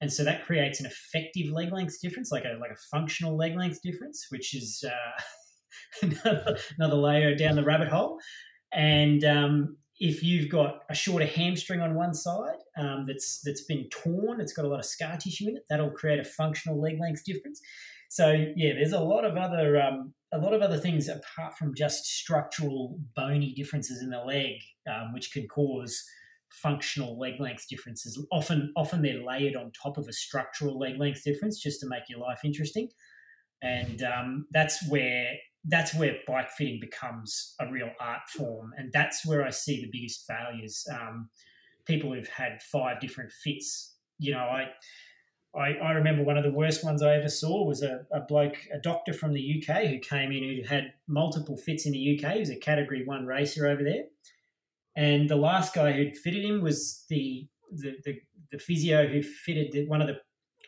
[0.00, 3.56] And so that creates an effective leg length difference, like a like a functional leg
[3.56, 5.22] length difference, which is uh,
[6.24, 8.18] another, another layer down the rabbit hole.
[8.72, 13.88] And um, if you've got a shorter hamstring on one side um, that's that's been
[13.90, 15.64] torn, it's got a lot of scar tissue in it.
[15.70, 17.60] That'll create a functional leg length difference.
[18.08, 21.74] So yeah, there's a lot of other um, a lot of other things apart from
[21.74, 24.56] just structural bony differences in the leg,
[24.88, 26.04] um, which can cause
[26.50, 28.24] functional leg length differences.
[28.32, 32.08] Often often they're layered on top of a structural leg length difference just to make
[32.08, 32.88] your life interesting,
[33.62, 39.24] and um, that's where that's where bike fitting becomes a real art form, and that's
[39.24, 40.86] where I see the biggest failures.
[40.92, 41.30] Um,
[41.86, 43.94] people who've had five different fits.
[44.18, 44.68] You know, I,
[45.58, 48.56] I, I remember one of the worst ones I ever saw was a, a bloke,
[48.72, 52.34] a doctor from the UK who came in who had multiple fits in the UK.
[52.34, 54.04] He was a Category One racer over there,
[54.96, 58.20] and the last guy who'd fitted him was the the, the,
[58.52, 60.18] the physio who fitted one of the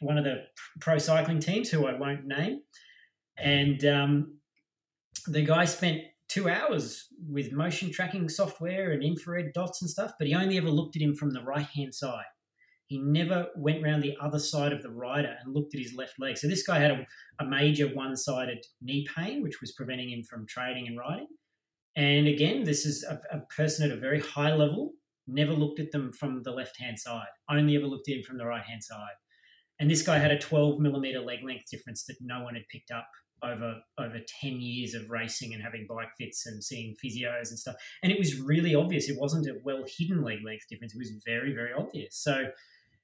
[0.00, 0.44] one of the
[0.80, 2.60] pro cycling teams who I won't name,
[3.36, 4.35] and um,
[5.24, 10.26] the guy spent two hours with motion tracking software and infrared dots and stuff, but
[10.26, 12.24] he only ever looked at him from the right hand side.
[12.88, 16.14] He never went around the other side of the rider and looked at his left
[16.20, 16.38] leg.
[16.38, 17.06] So this guy had a,
[17.40, 21.26] a major one sided knee pain, which was preventing him from training and riding.
[21.96, 24.92] And again, this is a, a person at a very high level.
[25.26, 27.26] Never looked at them from the left hand side.
[27.50, 29.14] Only ever looked at him from the right hand side.
[29.80, 32.92] And this guy had a 12 millimeter leg length difference that no one had picked
[32.92, 33.08] up
[33.42, 37.76] over over 10 years of racing and having bike fits and seeing physios and stuff.
[38.02, 39.08] And it was really obvious.
[39.08, 40.94] It wasn't a well hidden leg length difference.
[40.94, 42.16] It was very, very obvious.
[42.16, 42.46] So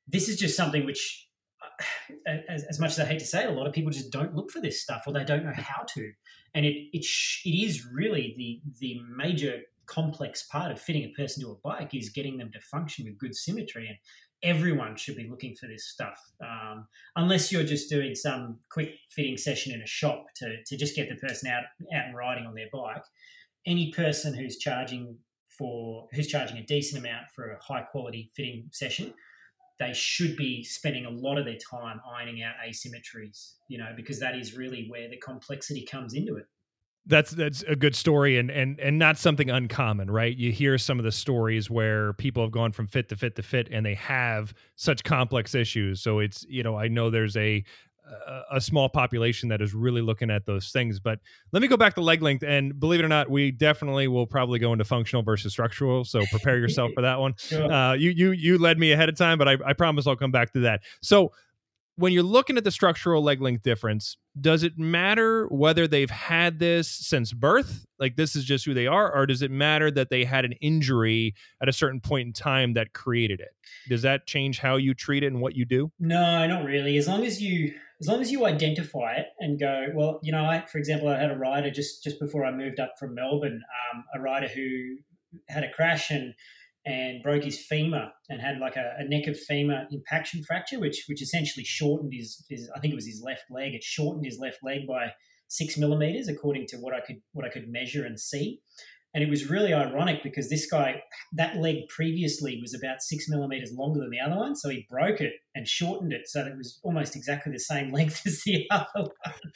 [0.09, 1.29] this is just something which,
[1.63, 4.11] uh, as, as much as I hate to say it, a lot of people just
[4.11, 6.13] don't look for this stuff or they don't know how to.
[6.55, 7.05] And it, it,
[7.45, 11.95] it is really the, the major complex part of fitting a person to a bike
[11.95, 13.89] is getting them to function with good symmetry.
[13.89, 13.97] And
[14.43, 16.87] everyone should be looking for this stuff, um,
[17.17, 21.09] unless you're just doing some quick fitting session in a shop to, to just get
[21.09, 21.65] the person out
[21.95, 23.05] out and riding on their bike.
[23.67, 25.17] Any person who's charging
[25.49, 29.15] for who's charging a decent amount for a high quality fitting session,
[29.79, 34.19] they should be spending a lot of their time ironing out asymmetries, you know, because
[34.21, 36.47] that is really where the complexity comes into it
[37.07, 40.37] that's that's a good story and and and not something uncommon right?
[40.37, 43.43] You hear some of the stories where people have gone from fit to fit to
[43.43, 46.01] fit and they have such complex issues.
[46.01, 47.65] So it's you know i know there's a
[48.51, 51.19] a small population that is really looking at those things but
[51.53, 52.43] let me go back to leg length.
[52.43, 56.05] And believe it or not we definitely will probably go into functional versus structural.
[56.05, 57.35] So prepare yourself for that one.
[57.53, 60.33] Uh, you you you led me ahead of time but I, I promise i'll come
[60.33, 60.83] back to that.
[61.01, 61.33] So
[61.97, 66.59] when you're looking at the structural leg length difference, does it matter whether they've had
[66.59, 70.09] this since birth, like this is just who they are, or does it matter that
[70.09, 73.51] they had an injury at a certain point in time that created it?
[73.89, 75.93] Does that change how you treat it and what you do?
[75.99, 76.97] No, not really.
[76.97, 80.45] As long as you as long as you identify it and go, well, you know,
[80.45, 83.61] I, for example, I had a rider just just before I moved up from Melbourne,
[83.93, 84.97] um, a rider who
[85.49, 86.35] had a crash and
[86.85, 91.05] and broke his femur and had like a, a, neck of femur impaction fracture, which
[91.09, 93.75] which essentially shortened his, his I think it was his left leg.
[93.75, 95.13] It shortened his left leg by
[95.49, 98.61] six millimeters, according to what I could what I could measure and see.
[99.15, 101.03] And it was really ironic because this guy,
[101.33, 104.57] that leg previously was about six millimeters longer than the other one.
[104.57, 107.93] So he broke it and shortened it so that it was almost exactly the same
[107.93, 109.53] length as the other one.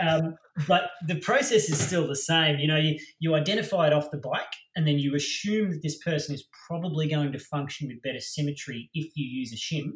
[0.00, 0.34] Um,
[0.68, 2.58] but the process is still the same.
[2.58, 5.98] You know, you, you identify it off the bike and then you assume that this
[5.98, 9.92] person is probably going to function with better symmetry if you use a shim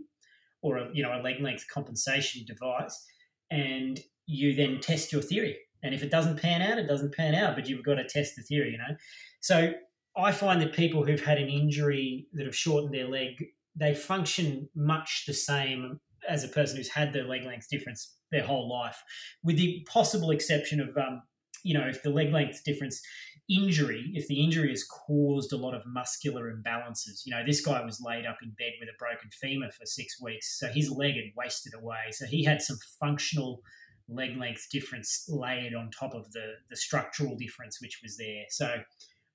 [0.63, 3.05] or a, you know, a leg length compensation device.
[3.53, 7.35] And you then test your theory and if it doesn't pan out, it doesn't pan
[7.35, 8.97] out, but you've got to test the theory, you know?
[9.41, 9.73] So
[10.17, 14.69] I find that people who've had an injury that have shortened their leg, they function
[14.75, 19.03] much the same as a person who's had their leg length difference their whole life,
[19.45, 21.23] with the possible exception of, um,
[21.63, 23.01] you know, if the leg length difference
[23.49, 27.85] injury, if the injury has caused a lot of muscular imbalances, you know, this guy
[27.85, 31.15] was laid up in bed with a broken femur for six weeks, so his leg
[31.15, 32.11] had wasted away.
[32.11, 33.63] So he had some functional
[34.09, 38.45] leg length difference layered on top of the, the structural difference which was there.
[38.51, 38.77] So,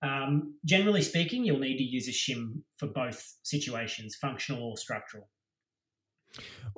[0.03, 5.29] um, generally speaking, you'll need to use a shim for both situations, functional or structural.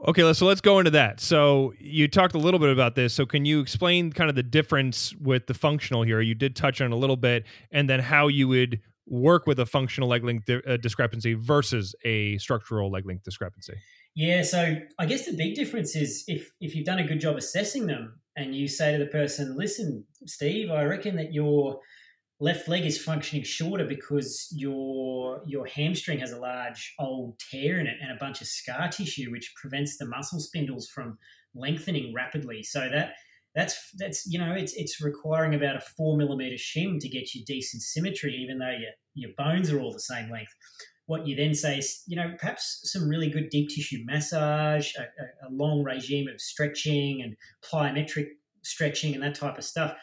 [0.08, 1.20] Okay, so let's go into that.
[1.20, 3.14] So you talked a little bit about this.
[3.14, 6.22] So can you explain kind of the difference with the functional here?
[6.22, 9.66] You did touch on a little bit, and then how you would work with a
[9.66, 13.76] functional leg length di- uh, discrepancy versus a structural leg length discrepancy.
[14.16, 17.36] Yeah, so I guess the big difference is if if you've done a good job
[17.36, 21.80] assessing them and you say to the person, "Listen, Steve, I reckon that your
[22.40, 27.88] left leg is functioning shorter because your your hamstring has a large old tear in
[27.88, 31.18] it and a bunch of scar tissue which prevents the muscle spindles from
[31.56, 32.62] lengthening rapidly.
[32.62, 33.14] So that
[33.56, 37.44] that's that's you know it's it's requiring about a four millimeter shim to get you
[37.46, 40.54] decent symmetry, even though your your bones are all the same length
[41.06, 45.04] what you then say is, you know, perhaps some really good deep tissue massage, a,
[45.48, 48.28] a, long regime of stretching and plyometric
[48.62, 49.94] stretching and that type of stuff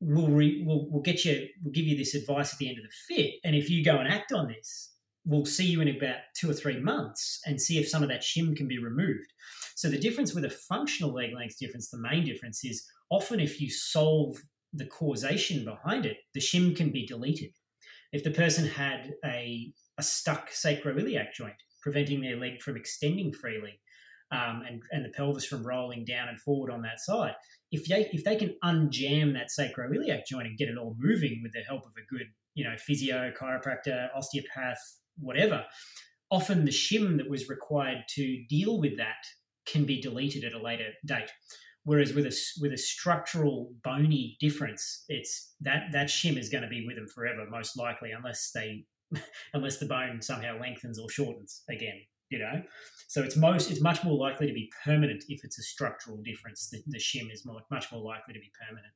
[0.00, 2.84] will, re, will will get you will give you this advice at the end of
[2.84, 3.34] the fit.
[3.44, 4.92] And if you go and act on this,
[5.24, 8.22] we'll see you in about two or three months and see if some of that
[8.22, 9.32] shim can be removed.
[9.74, 13.60] So the difference with a functional leg length difference, the main difference is often if
[13.60, 14.36] you solve
[14.72, 17.50] the causation behind it, the shim can be deleted.
[18.12, 23.80] If the person had a a stuck sacroiliac joint, preventing their leg from extending freely
[24.32, 27.34] um, and, and the pelvis from rolling down and forward on that side.
[27.70, 31.52] If they, if they can unjam that sacroiliac joint and get it all moving with
[31.52, 34.78] the help of a good, you know, physio, chiropractor, osteopath,
[35.18, 35.64] whatever,
[36.30, 39.24] often the shim that was required to deal with that
[39.66, 41.30] can be deleted at a later date.
[41.84, 46.68] Whereas with a with a structural bony difference, it's that that shim is going to
[46.68, 48.84] be with them forever, most likely, unless they
[49.54, 52.00] unless the bone somehow lengthens or shortens again
[52.30, 52.62] you know
[53.08, 56.68] so it's most it's much more likely to be permanent if it's a structural difference
[56.70, 58.92] the, the shim is more, much more likely to be permanent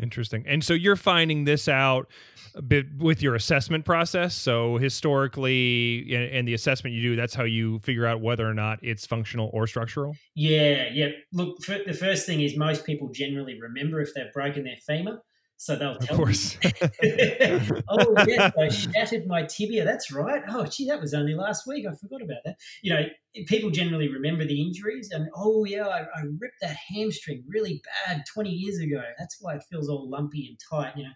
[0.00, 0.44] Interesting.
[0.46, 2.08] And so you're finding this out
[2.54, 4.34] a bit with your assessment process.
[4.34, 8.78] So historically, and the assessment you do, that's how you figure out whether or not
[8.82, 10.14] it's functional or structural.
[10.36, 11.08] Yeah, yeah.
[11.32, 15.20] Look, the first thing is most people generally remember if they've broken their femur.
[15.60, 16.56] So they'll tell of course.
[17.88, 19.84] oh, yes, I shattered my tibia.
[19.84, 20.40] That's right.
[20.48, 21.84] Oh, gee, that was only last week.
[21.84, 22.56] I forgot about that.
[22.80, 23.02] You know,
[23.46, 28.24] people generally remember the injuries and, oh, yeah, I, I, ripped that hamstring really bad
[28.32, 29.02] 20 years ago.
[29.18, 31.10] That's why it feels all lumpy and tight, you know.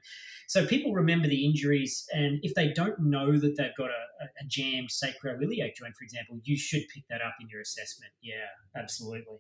[0.49, 2.07] So people remember the injuries.
[2.13, 6.41] And if they don't know that they've got a, a jammed sacroiliac joint, for example,
[6.43, 8.13] you should pick that up in your assessment.
[8.23, 8.35] Yeah,
[8.77, 9.39] absolutely.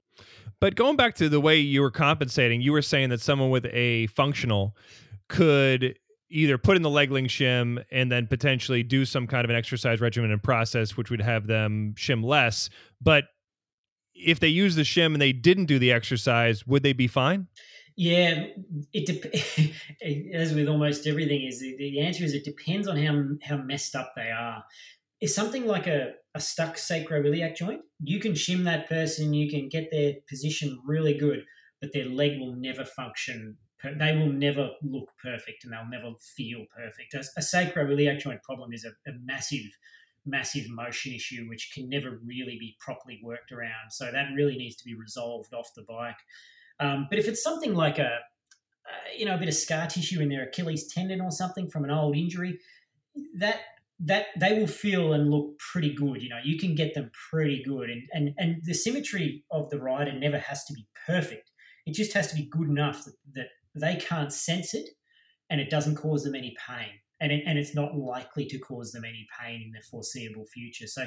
[0.60, 3.66] But going back to the way you were compensating, you were saying that someone with
[3.66, 4.76] a functional
[5.28, 5.98] could
[6.32, 9.56] either put in the leg length shim and then potentially do some kind of an
[9.56, 12.70] exercise regimen and process, which would have them shim less.
[13.00, 13.24] But
[14.14, 17.48] if they use the shim and they didn't do the exercise, would they be fine?
[17.96, 18.46] Yeah,
[18.94, 23.62] it de- as with almost everything is the, answer is it depends on how how
[23.62, 24.64] messed up they are.
[25.20, 29.68] If something like a, a stuck sacroiliac joint, you can shim that person, you can
[29.68, 31.44] get their position really good,
[31.80, 33.58] but their leg will never function
[33.98, 37.14] they will never look perfect and they'll never feel perfect.
[37.14, 39.76] A, a sacroiliac joint problem is a, a, massive,
[40.24, 43.90] massive motion issue which can never really be properly worked around.
[43.90, 46.18] So that really needs to be resolved off the bike.
[46.80, 48.18] Um, but if it's something like a,
[48.84, 51.84] uh, you know, a bit of scar tissue in their Achilles tendon or something from
[51.84, 52.58] an old injury,
[53.36, 53.60] that
[54.04, 56.22] that they will feel and look pretty good.
[56.22, 59.78] You know, you can get them pretty good, and and and the symmetry of the
[59.78, 61.50] rider never has to be perfect.
[61.86, 64.88] It just has to be good enough that, that they can't sense it
[65.50, 66.88] and it doesn't cause them any pain.
[67.20, 70.86] And, it, and it's not likely to cause them any pain in the foreseeable future.
[70.86, 71.06] So,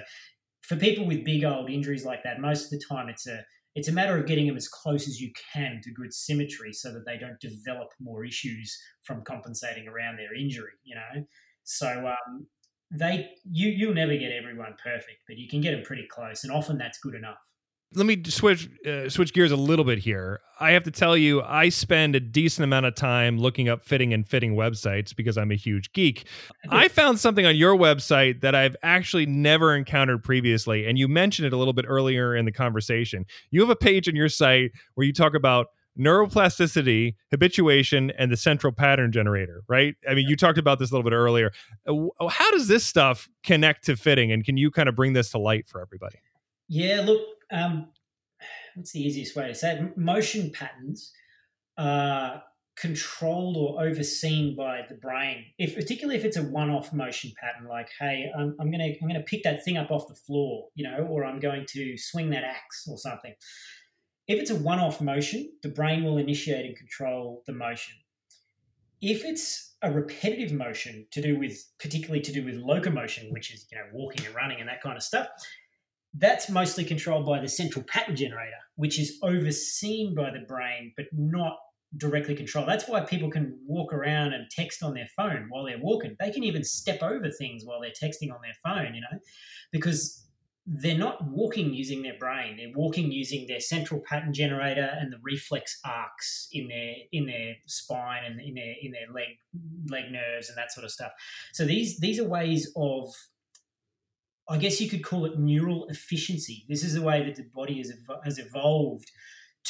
[0.62, 3.44] for people with big old injuries like that, most of the time it's a
[3.76, 6.94] it's a matter of getting them as close as you can to good symmetry so
[6.94, 10.72] that they don't develop more issues from compensating around their injury.
[10.84, 11.26] You know,
[11.66, 12.48] so um,
[12.92, 16.54] they you you'll never get everyone perfect, but you can get them pretty close, and
[16.54, 17.38] often that's good enough
[17.94, 20.42] let me switch uh, switch gears a little bit here.
[20.60, 24.14] I have to tell you, I spend a decent amount of time looking up fitting
[24.14, 26.26] and fitting websites because I'm a huge geek.
[26.70, 31.46] I found something on your website that I've actually never encountered previously, and you mentioned
[31.46, 33.26] it a little bit earlier in the conversation.
[33.52, 35.68] You have a page on your site where you talk about
[35.98, 39.96] neuroplasticity, habituation, and the central pattern generator, right?
[40.10, 41.52] I mean, you talked about this a little bit earlier.
[41.88, 45.38] How does this stuff connect to fitting, and can you kind of bring this to
[45.38, 46.18] light for everybody?
[46.68, 47.22] Yeah, look,
[47.52, 47.88] um,
[48.76, 49.98] what's the easiest way to say it?
[49.98, 51.12] Motion patterns
[51.78, 52.44] are
[52.78, 55.46] controlled or overseen by the brain.
[55.58, 59.22] If particularly if it's a one-off motion pattern, like hey, I'm, I'm gonna I'm gonna
[59.22, 62.44] pick that thing up off the floor, you know, or I'm going to swing that
[62.44, 63.34] axe or something.
[64.28, 67.94] If it's a one-off motion, the brain will initiate and control the motion.
[69.02, 73.68] If it's a repetitive motion to do with particularly to do with locomotion, which is
[73.72, 75.28] you know walking and running and that kind of stuff,
[76.18, 81.06] that's mostly controlled by the central pattern generator, which is overseen by the brain but
[81.12, 81.58] not
[81.98, 82.68] directly controlled.
[82.68, 86.16] That's why people can walk around and text on their phone while they're walking.
[86.20, 89.20] They can even step over things while they're texting on their phone, you know,
[89.72, 90.26] because
[90.68, 92.58] they're not walking using their brain.
[92.58, 97.56] They're walking using their central pattern generator and the reflex arcs in their in their
[97.68, 99.38] spine and in their in their leg
[99.90, 101.12] leg nerves and that sort of stuff.
[101.54, 103.14] So these these are ways of
[104.48, 106.66] I guess you could call it neural efficiency.
[106.70, 107.92] This is the way that the body has,
[108.24, 109.12] has evolved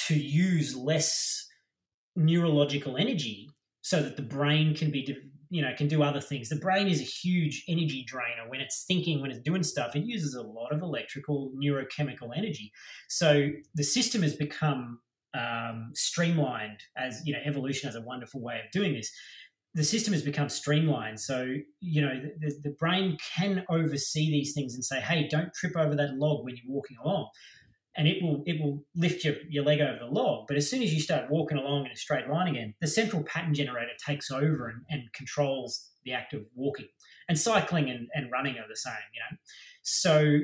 [0.07, 1.47] to use less
[2.15, 3.49] neurological energy
[3.81, 5.07] so that the brain can be
[5.49, 6.49] you know can do other things.
[6.49, 8.49] The brain is a huge energy drainer.
[8.49, 12.71] When it's thinking when it's doing stuff it uses a lot of electrical neurochemical energy.
[13.07, 14.99] So the system has become
[15.33, 19.11] um, streamlined as you know evolution has a wonderful way of doing this
[19.75, 21.19] the system has become streamlined.
[21.19, 25.75] So, you know, the, the, brain can oversee these things and say, hey, don't trip
[25.75, 27.27] over that log when you're walking along.
[27.97, 30.47] And it will it will lift your, your leg over the log.
[30.47, 33.23] But as soon as you start walking along in a straight line again, the central
[33.23, 36.87] pattern generator takes over and, and controls the act of walking.
[37.27, 39.37] And cycling and, and running are the same, you know.
[39.81, 40.39] So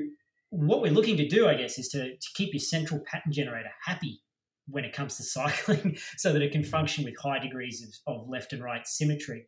[0.50, 3.70] what we're looking to do, I guess, is to, to keep your central pattern generator
[3.86, 4.20] happy
[4.68, 8.28] when it comes to cycling so that it can function with high degrees of, of
[8.28, 9.46] left and right symmetry.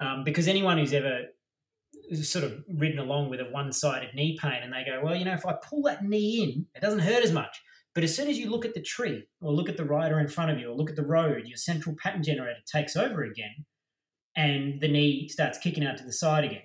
[0.00, 1.22] Um, because anyone who's ever
[2.22, 5.24] sort of ridden along with a one sided knee pain and they go, well, you
[5.24, 7.62] know, if I pull that knee in, it doesn't hurt as much.
[7.94, 10.28] But as soon as you look at the tree or look at the rider in
[10.28, 13.64] front of you or look at the road, your central pattern generator takes over again
[14.36, 16.62] and the knee starts kicking out to the side again.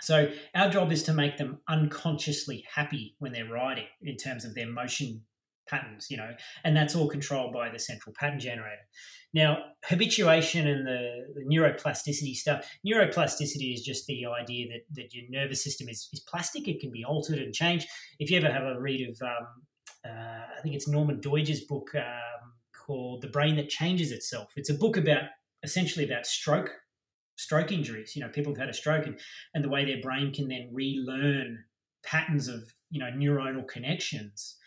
[0.00, 4.56] So our job is to make them unconsciously happy when they're riding in terms of
[4.56, 5.22] their motion
[5.68, 6.30] patterns, you know,
[6.64, 8.82] and that's all controlled by the central pattern generator.
[9.34, 15.24] Now, habituation and the, the neuroplasticity stuff, neuroplasticity is just the idea that, that your
[15.30, 17.88] nervous system is, is plastic, it can be altered and changed.
[18.18, 19.46] If you ever have a read of, um,
[20.04, 24.70] uh, I think it's Norman Doidge's book um, called The Brain That Changes Itself, it's
[24.70, 25.24] a book about
[25.62, 26.70] essentially about stroke
[27.36, 28.14] stroke injuries.
[28.14, 29.18] You know, people have had a stroke and,
[29.54, 31.64] and the way their brain can then relearn
[32.04, 34.58] patterns of, you know, neuronal connections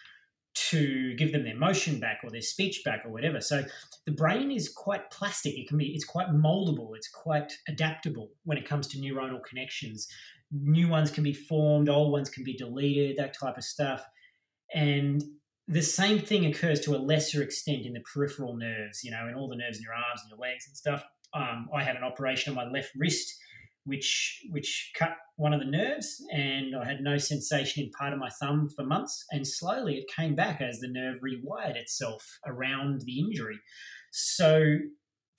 [0.55, 3.41] to give them their motion back or their speech back or whatever.
[3.41, 3.63] So
[4.05, 5.57] the brain is quite plastic.
[5.57, 6.95] It can be it's quite moldable.
[6.95, 10.07] It's quite adaptable when it comes to neuronal connections.
[10.51, 14.05] New ones can be formed, old ones can be deleted, that type of stuff.
[14.73, 15.23] And
[15.67, 19.35] the same thing occurs to a lesser extent in the peripheral nerves, you know, in
[19.35, 21.03] all the nerves in your arms and your legs and stuff.
[21.33, 23.35] Um, I had an operation on my left wrist,
[23.85, 28.19] which which cut one of the nerves, and I had no sensation in part of
[28.19, 29.25] my thumb for months.
[29.31, 33.59] And slowly, it came back as the nerve rewired itself around the injury.
[34.11, 34.77] So,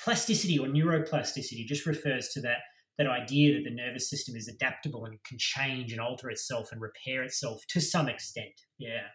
[0.01, 2.59] plasticity or neuroplasticity just refers to that
[2.99, 6.81] that idea that the nervous system is adaptable and can change and alter itself and
[6.81, 8.63] repair itself to some extent.
[8.79, 9.09] Yeah.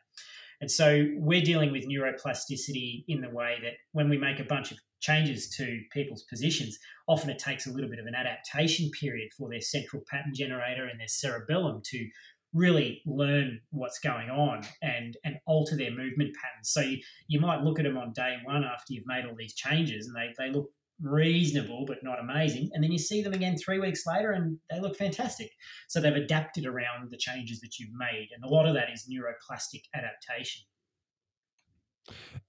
[0.60, 4.72] And so we're dealing with neuroplasticity in the way that when we make a bunch
[4.72, 6.78] of changes to people's positions,
[7.08, 10.86] often it takes a little bit of an adaptation period for their central pattern generator
[10.86, 12.08] and their cerebellum to
[12.54, 16.70] really learn what's going on and and alter their movement patterns.
[16.70, 19.54] So you, you might look at them on day one after you've made all these
[19.54, 20.70] changes and they, they look
[21.02, 22.70] reasonable but not amazing.
[22.74, 25.50] And then you see them again three weeks later and they look fantastic.
[25.88, 28.30] So they've adapted around the changes that you've made.
[28.36, 30.62] And a lot of that is neuroplastic adaptation.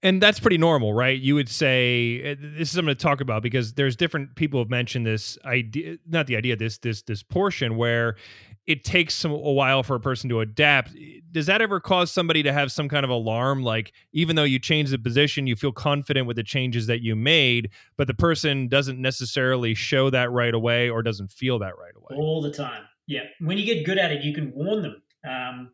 [0.01, 1.17] And that's pretty normal, right?
[1.17, 4.69] You would say eh, this is something to talk about because there's different people have
[4.69, 8.17] mentioned this idea, not the idea, this this this portion where
[8.65, 10.95] it takes some a while for a person to adapt.
[11.31, 13.63] Does that ever cause somebody to have some kind of alarm?
[13.63, 17.15] Like, even though you change the position, you feel confident with the changes that you
[17.15, 21.93] made, but the person doesn't necessarily show that right away or doesn't feel that right
[21.95, 22.15] away.
[22.17, 22.83] All the time.
[23.05, 23.23] Yeah.
[23.39, 25.01] When you get good at it, you can warn them.
[25.29, 25.71] Um,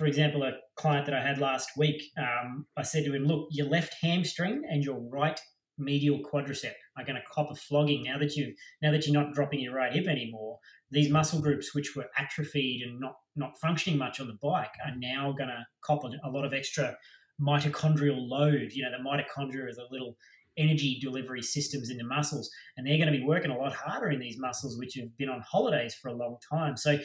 [0.00, 3.48] for example, a client that I had last week, um, I said to him, Look,
[3.50, 5.38] your left hamstring and your right
[5.78, 9.32] medial quadricep are going to cop a flogging now that you've now that you're not
[9.32, 10.58] dropping your right hip anymore
[10.90, 14.94] these muscle groups which were atrophied and not not functioning much on the bike are
[14.98, 16.94] now going to cop a lot of extra
[17.40, 18.72] mitochondrial load.
[18.72, 20.16] You know, the mitochondria are the little
[20.56, 24.10] energy delivery systems in the muscles, and they're going to be working a lot harder
[24.10, 26.76] in these muscles which have been on holidays for a long time.
[26.76, 26.98] So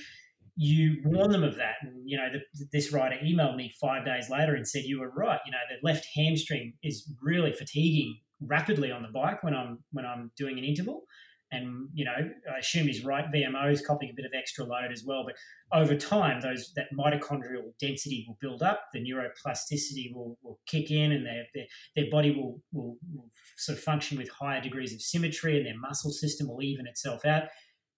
[0.56, 1.76] you warn them of that.
[1.82, 5.12] And, you know, the, this writer emailed me five days later and said, You were
[5.12, 5.39] right.
[5.45, 10.06] You know, the left hamstring is really fatiguing rapidly on the bike when I'm when
[10.06, 11.03] I'm doing an interval
[11.51, 12.12] and you know
[12.53, 15.26] I assume his right VMO is copying a bit of extra load as well.
[15.26, 15.36] But
[15.78, 21.12] over time, those that mitochondrial density will build up, the neuroplasticity will, will kick in,
[21.12, 25.01] and their, their, their body will, will, will sort of function with higher degrees of
[25.01, 27.43] symmetry, and their muscle system will even itself out,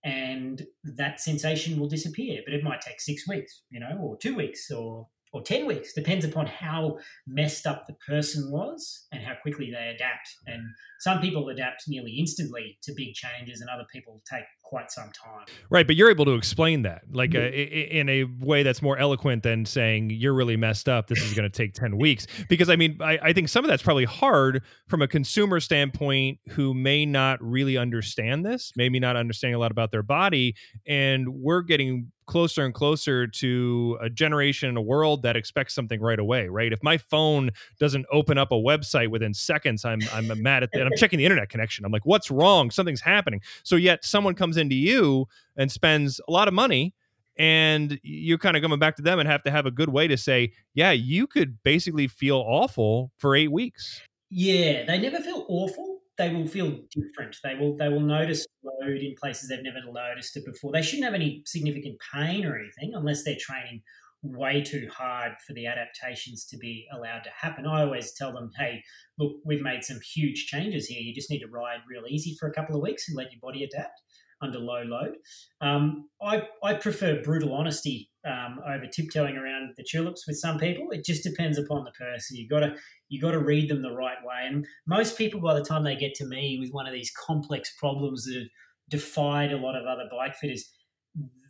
[0.08, 2.41] and that sensation will disappear.
[2.45, 5.93] But it might take six weeks, you know, or two weeks, or or 10 weeks
[5.93, 6.97] depends upon how
[7.28, 10.30] messed up the person was and how quickly they adapt.
[10.45, 10.61] And
[10.99, 15.45] some people adapt nearly instantly to big changes and other people take quite some time.
[15.69, 19.43] Right but you're able to explain that like uh, in a way that's more eloquent
[19.43, 22.28] than saying you're really messed up this is going to take 10 weeks.
[22.49, 26.39] Because i mean I, I think some of that's probably hard from a consumer standpoint
[26.49, 30.55] who may not really understand this maybe not understanding a lot about their body
[30.86, 35.99] and we're getting closer and closer to a generation and a world that expects something
[35.99, 36.71] right away, right?
[36.71, 37.49] If my phone
[37.80, 40.86] doesn't open up a website within seconds, I'm I'm mad at that.
[40.86, 41.86] I'm checking the internet connection.
[41.86, 42.69] I'm like, what's wrong?
[42.69, 43.41] Something's happening.
[43.63, 46.93] So yet someone comes into you and spends a lot of money
[47.38, 50.07] and you're kind of coming back to them and have to have a good way
[50.07, 54.01] to say, yeah, you could basically feel awful for 8 weeks.
[54.30, 55.86] Yeah, they never feel awful
[56.18, 57.38] they will feel different.
[57.43, 60.72] They will they will notice load in places they've never noticed it before.
[60.72, 63.82] They shouldn't have any significant pain or anything unless they're training
[64.24, 67.65] way too hard for the adaptations to be allowed to happen.
[67.65, 68.82] I always tell them, hey,
[69.18, 70.99] look, we've made some huge changes here.
[70.99, 73.39] You just need to ride real easy for a couple of weeks and let your
[73.41, 74.01] body adapt
[74.41, 75.15] under low load.
[75.61, 80.88] Um, I, I prefer brutal honesty um, over tiptoeing around the tulips with some people.
[80.91, 82.38] It just depends upon the person.
[82.38, 82.75] You got to
[83.09, 84.45] you got to read them the right way.
[84.45, 87.73] And most people, by the time they get to me with one of these complex
[87.78, 88.47] problems that have
[88.89, 90.69] defied a lot of other bike fitters,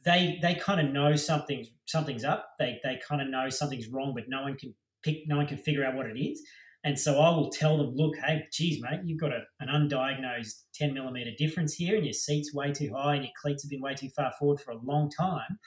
[0.06, 2.50] they they kind of know something's something's up.
[2.60, 4.74] They they kind of know something's wrong, but no one can
[5.04, 6.42] pick, no one can figure out what it is.
[6.84, 10.62] And so I will tell them, look, hey, geez, mate, you've got a, an undiagnosed
[10.76, 13.82] 10 millimeter difference here, and your seat's way too high, and your cleats have been
[13.82, 15.60] way too far forward for a long time.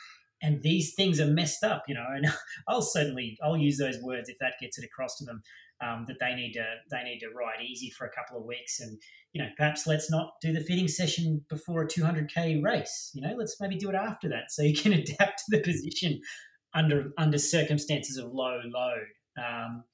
[0.43, 2.07] And these things are messed up, you know.
[2.15, 2.27] And
[2.69, 5.43] I'll certainly I'll use those words if that gets it across to them
[5.83, 8.81] um, that they need to they need to ride easy for a couple of weeks,
[8.81, 8.99] and
[9.33, 13.11] you know perhaps let's not do the fitting session before a 200k race.
[13.15, 16.21] You know, let's maybe do it after that so you can adapt to the position
[16.75, 19.07] under under circumstances of low load.
[19.39, 19.85] Um,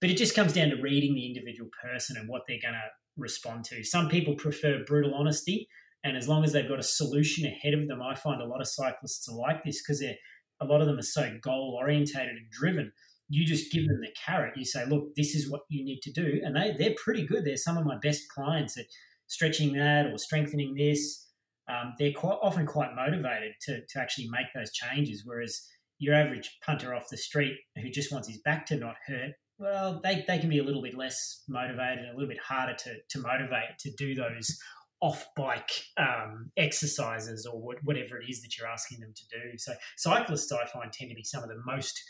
[0.00, 2.90] but it just comes down to reading the individual person and what they're going to
[3.16, 3.82] respond to.
[3.82, 5.68] Some people prefer brutal honesty
[6.06, 8.60] and as long as they've got a solution ahead of them, I find a lot
[8.60, 10.16] of cyclists are like this because they're
[10.60, 12.92] a lot of them are so goal orientated and driven.
[13.28, 14.56] You just give them the carrot.
[14.56, 16.40] You say, look, this is what you need to do.
[16.42, 17.44] And they, they're pretty good.
[17.44, 18.86] They're some of my best clients at
[19.26, 21.26] stretching that or strengthening this.
[21.68, 25.24] Um, they're quite often quite motivated to, to actually make those changes.
[25.24, 25.66] Whereas
[25.98, 30.00] your average punter off the street who just wants his back to not hurt, well,
[30.02, 32.94] they, they can be a little bit less motivated and a little bit harder to,
[33.10, 34.58] to motivate to do those
[35.06, 39.56] off bike um, exercises or whatever it is that you're asking them to do.
[39.56, 42.02] So cyclists, I find, tend to be some of the most.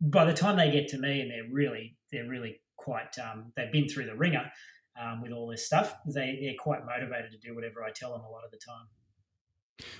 [0.00, 3.72] By the time they get to me, and they're really they're really quite um, they've
[3.72, 4.50] been through the ringer
[5.00, 5.94] um, with all this stuff.
[6.06, 8.86] They they're quite motivated to do whatever I tell them a lot of the time.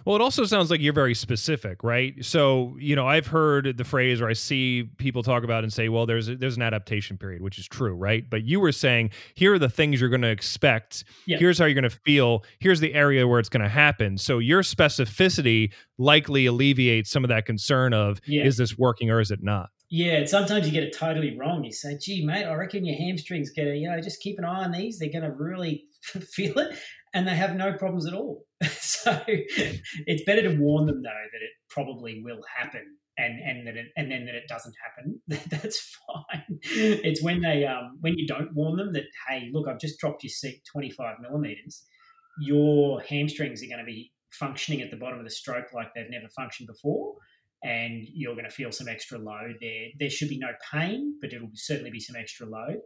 [0.05, 2.15] Well, it also sounds like you're very specific, right?
[2.25, 5.89] So, you know, I've heard the phrase, or I see people talk about and say,
[5.89, 8.29] "Well, there's a, there's an adaptation period," which is true, right?
[8.29, 11.05] But you were saying, here are the things you're going to expect.
[11.27, 11.39] Yeah.
[11.39, 12.45] Here's how you're going to feel.
[12.61, 14.17] Here's the area where it's going to happen.
[14.17, 18.45] So, your specificity likely alleviates some of that concern of, yeah.
[18.45, 19.71] is this working or is it not?
[19.91, 21.65] Yeah, and sometimes you get it totally wrong.
[21.65, 24.45] You say, "Gee, mate, I reckon your hamstrings get a, you know, just keep an
[24.45, 24.99] eye on these.
[24.99, 26.79] They're going to really feel it."
[27.15, 28.45] and they have no problems at all.
[28.81, 33.77] so it's better to warn them though that it probably will happen and and that
[33.77, 35.21] it, and then that it doesn't happen.
[35.51, 36.59] That's fine.
[36.63, 40.25] It's when they um, when you don't warn them that hey, look, I've just dropped
[40.25, 41.85] your seat 25 millimeters.
[42.41, 46.11] Your hamstrings are going to be functioning at the bottom of the stroke like they've
[46.11, 47.15] never functioned before.
[47.63, 49.87] And you're going to feel some extra load there.
[49.99, 52.81] There should be no pain, but it'll certainly be some extra load.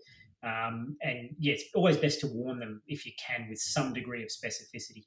[0.44, 4.22] Um, and yeah, it's always best to warn them if you can with some degree
[4.22, 5.06] of specificity.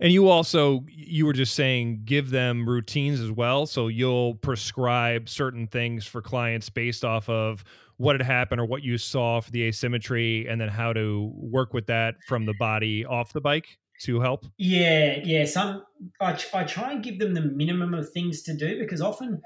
[0.00, 3.66] And you also you were just saying give them routines as well.
[3.66, 7.64] So you'll prescribe certain things for clients based off of
[7.96, 11.74] what had happened or what you saw for the asymmetry and then how to work
[11.74, 14.46] with that from the body off the bike to help.
[14.56, 15.44] Yeah, yeah.
[15.44, 15.82] Some
[16.20, 19.42] I, I try and give them the minimum of things to do because often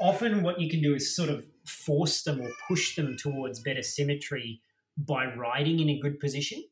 [0.00, 3.82] often what you can do is sort of force them or push them towards better
[3.82, 4.60] symmetry
[4.96, 6.62] by riding in a good position.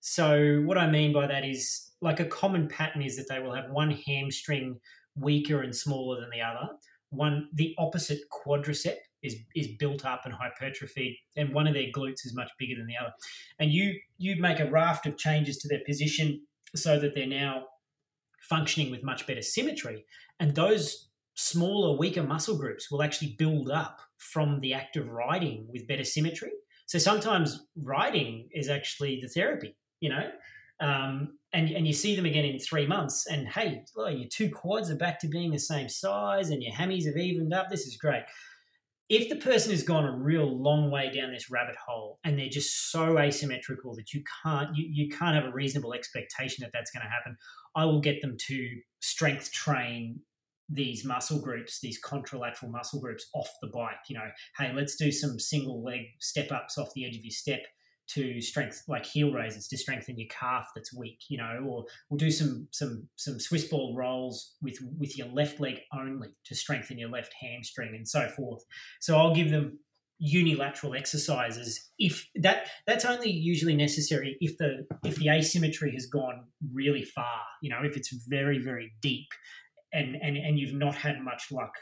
[0.00, 3.54] So, what I mean by that is like a common pattern is that they will
[3.54, 4.78] have one hamstring
[5.14, 6.68] weaker and smaller than the other.
[7.10, 12.24] One, the opposite quadricep is, is built up and hypertrophied, and one of their glutes
[12.24, 13.12] is much bigger than the other.
[13.58, 16.42] And you you make a raft of changes to their position
[16.74, 17.64] so that they're now
[18.42, 20.04] functioning with much better symmetry.
[20.38, 25.66] And those smaller, weaker muscle groups will actually build up from the act of riding
[25.70, 26.50] with better symmetry.
[26.86, 30.30] So sometimes riding is actually the therapy, you know,
[30.80, 34.50] um, and and you see them again in three months, and hey, oh, your two
[34.50, 37.70] quads are back to being the same size, and your hammies have evened up.
[37.70, 38.22] This is great.
[39.08, 42.48] If the person has gone a real long way down this rabbit hole and they're
[42.48, 46.90] just so asymmetrical that you can't you, you can't have a reasonable expectation that that's
[46.90, 47.36] going to happen,
[47.76, 50.20] I will get them to strength train
[50.68, 53.94] these muscle groups, these contralateral muscle groups off the bike.
[54.08, 57.30] You know, hey, let's do some single leg step ups off the edge of your
[57.30, 57.60] step
[58.08, 62.18] to strength like heel raises to strengthen your calf that's weak you know or we'll
[62.18, 66.98] do some some some swiss ball rolls with with your left leg only to strengthen
[66.98, 68.62] your left hamstring and so forth
[69.00, 69.78] so i'll give them
[70.18, 76.44] unilateral exercises if that that's only usually necessary if the if the asymmetry has gone
[76.72, 79.28] really far you know if it's very very deep
[79.92, 81.72] and and and you've not had much luck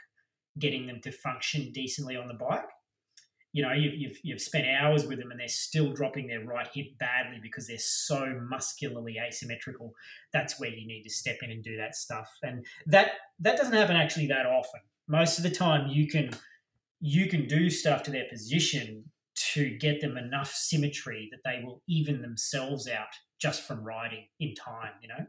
[0.59, 2.69] getting them to function decently on the bike.
[3.55, 6.69] You know, you've, you've, you've spent hours with them and they're still dropping their right
[6.75, 9.95] hip badly because they're so muscularly asymmetrical.
[10.33, 12.29] That's where you need to step in and do that stuff.
[12.43, 14.81] And that that doesn't happen actually that often.
[15.07, 16.31] Most of the time, you can
[17.01, 19.05] you can do stuff to their position
[19.53, 24.55] to get them enough symmetry that they will even themselves out just from riding in
[24.57, 24.95] time.
[25.01, 25.27] You know.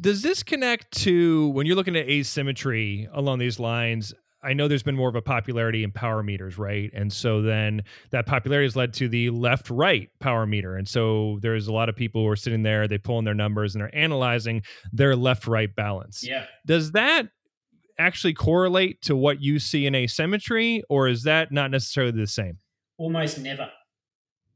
[0.00, 4.12] Does this connect to when you're looking at asymmetry along these lines?
[4.42, 6.90] I know there's been more of a popularity in power meters, right?
[6.94, 10.76] And so then that popularity has led to the left right power meter.
[10.76, 13.34] And so there's a lot of people who are sitting there, they pull in their
[13.34, 14.62] numbers and they're analyzing
[14.92, 16.24] their left right balance.
[16.26, 16.46] Yeah.
[16.66, 17.28] Does that
[17.98, 22.58] actually correlate to what you see in asymmetry, or is that not necessarily the same?
[22.96, 23.70] Almost never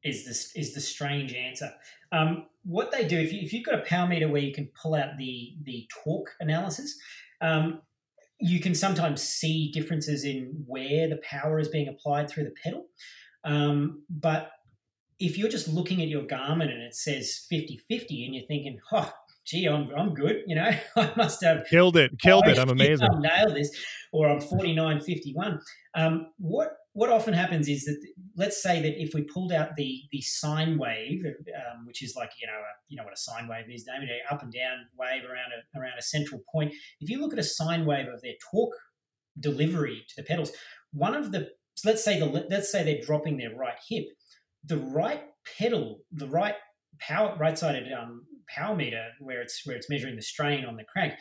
[0.05, 1.73] is this is the strange answer.
[2.11, 4.71] Um, what they do, if, you, if you've got a power meter where you can
[4.81, 6.97] pull out the the torque analysis,
[7.41, 7.83] um,
[8.43, 12.87] you can sometimes see differences in where the power is being applied through the pedal.
[13.45, 14.51] Um, but
[15.21, 18.79] if you're just looking at your Garmin and it says 50 50 and you're thinking,
[18.93, 19.13] oh,
[19.45, 22.59] gee, I'm, I'm good, you know, I must have killed it, killed it.
[22.59, 23.09] I'm amazing.
[23.09, 23.71] I nailed this,
[24.13, 25.61] or I'm 49 51.
[25.95, 27.97] Um, what what often happens is that
[28.37, 32.31] let's say that if we pulled out the the sine wave, um, which is like
[32.41, 35.23] you know a, you know what a sine wave is, David, up and down wave
[35.25, 36.75] around a around a central point.
[37.01, 38.77] If you look at a sine wave of their torque
[39.41, 40.53] delivery to the pedals,
[40.93, 41.51] one of the
[41.85, 44.05] let's say the let's say they're dropping their right hip,
[44.65, 45.23] the right
[45.59, 46.57] pedal, the right
[46.99, 50.85] power right sided um, power meter where it's where it's measuring the strain on the
[50.85, 51.15] crank,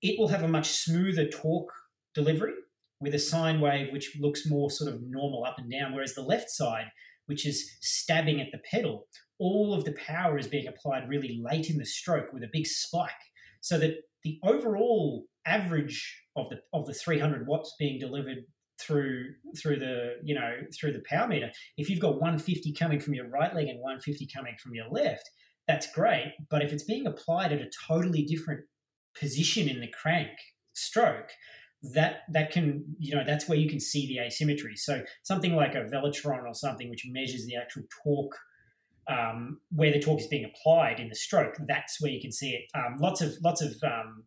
[0.00, 1.72] it will have a much smoother torque
[2.12, 2.54] delivery
[3.02, 6.22] with a sine wave which looks more sort of normal up and down, whereas the
[6.22, 6.86] left side,
[7.26, 9.06] which is stabbing at the pedal,
[9.38, 12.66] all of the power is being applied really late in the stroke with a big
[12.66, 13.10] spike,
[13.60, 18.38] so that the overall average of the of the 300 watts being delivered
[18.80, 19.26] through
[19.60, 21.50] through the you know through the power meter.
[21.76, 25.28] If you've got 150 coming from your right leg and 150 coming from your left
[25.68, 28.60] that's great but if it's being applied at a totally different
[29.18, 30.30] position in the crank
[30.72, 31.30] stroke
[31.82, 34.76] that that can you know that's where you can see the asymmetry.
[34.76, 38.38] So something like a Velotron or something which measures the actual torque
[39.08, 41.56] um, where the torque is being applied in the stroke.
[41.66, 42.64] That's where you can see it.
[42.78, 44.24] Um, lots of lots of um,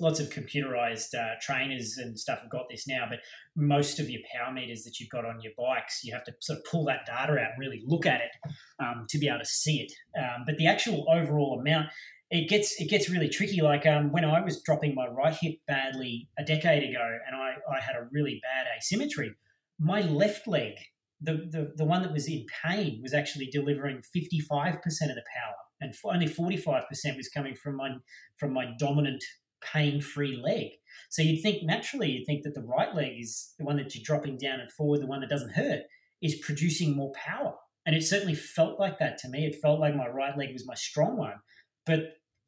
[0.00, 3.20] lots of computerized uh, trainers and stuff have got this now, but
[3.56, 6.58] most of your power meters that you've got on your bikes, you have to sort
[6.58, 9.44] of pull that data out and really look at it um, to be able to
[9.44, 9.92] see it.
[10.18, 11.88] Um, but the actual overall amount,
[12.32, 13.60] it gets it gets really tricky.
[13.60, 17.56] Like um, when I was dropping my right hip badly a decade ago, and I,
[17.70, 19.34] I had a really bad asymmetry,
[19.78, 20.72] my left leg,
[21.20, 25.16] the, the the one that was in pain, was actually delivering fifty five percent of
[25.16, 27.90] the power, and only forty five percent was coming from my
[28.38, 29.22] from my dominant
[29.62, 30.68] pain free leg.
[31.10, 34.02] So you'd think naturally, you'd think that the right leg is the one that you're
[34.04, 35.82] dropping down and forward, the one that doesn't hurt,
[36.22, 37.54] is producing more power.
[37.84, 39.44] And it certainly felt like that to me.
[39.44, 41.34] It felt like my right leg was my strong one.
[41.84, 42.00] But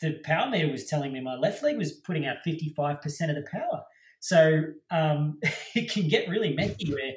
[0.04, 3.00] the power meter was telling me my left leg was putting out 55%
[3.30, 3.82] of the power.
[4.20, 5.38] So um,
[5.74, 7.12] it can get really messy where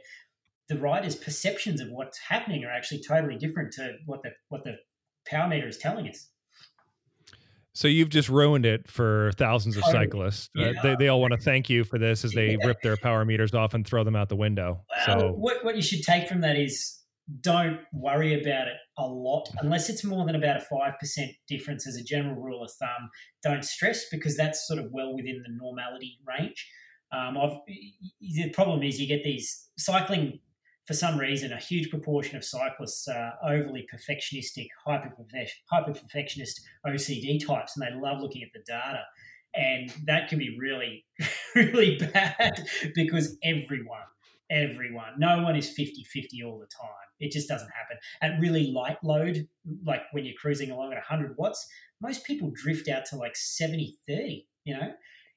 [0.69, 4.75] the rider's perceptions of what's happening are actually totally different to what the what the
[5.25, 6.29] power meter is telling us.
[7.73, 10.49] So you've just ruined it for thousands of cyclists.
[10.57, 10.79] Uh, yeah.
[10.79, 12.65] Uh, they, they all want to thank you for this as they yeah.
[12.65, 14.83] rip their power meters off and throw them out the window.
[15.07, 16.97] Well, so what, what you should take from that is
[17.41, 20.93] don't worry about it a lot unless it's more than about a 5%
[21.47, 23.09] difference as a general rule of thumb.
[23.43, 26.69] Don't stress because that's sort of well within the normality range.
[27.11, 27.37] Um,
[28.21, 30.39] the problem is you get these cycling
[30.85, 35.13] for some reason a huge proportion of cyclists are overly perfectionistic hyper
[35.93, 39.03] perfectionist ocd types and they love looking at the data.
[39.53, 41.05] And that can be really
[41.55, 43.99] really bad because everyone
[44.49, 47.97] everyone no one is 50-50 all the time it just doesn't happen.
[48.21, 49.47] At really light load,
[49.85, 51.67] like when you're cruising along at 100 watts,
[52.01, 54.91] most people drift out to like 70 30, you know?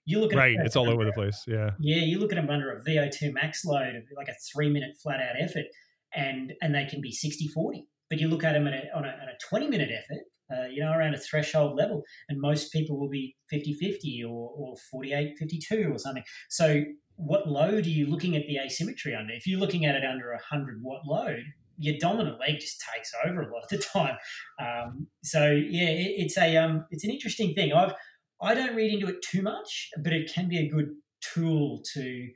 [0.06, 1.44] You look at right, it's all over the place.
[1.46, 2.02] Yeah, yeah.
[2.02, 5.20] You look at them under a VO2 max load of like a three minute flat
[5.20, 5.66] out effort,
[6.14, 7.86] and and they can be 60 40.
[8.08, 10.66] But you look at them at a, on, a, on a 20 minute effort, uh,
[10.66, 14.74] you know, around a threshold level, and most people will be 50 50 or, or
[14.90, 16.24] 48 52 or something.
[16.48, 16.82] So,
[17.20, 19.32] what load are you looking at the asymmetry under?
[19.32, 21.44] If you're looking at it under a 100 watt load,
[21.78, 24.16] your dominant leg just takes over a lot of the time.
[24.60, 27.72] Um, so yeah, it, it's a um, it's an interesting thing.
[27.72, 27.94] I've
[28.40, 32.28] I don't read into it too much, but it can be a good tool to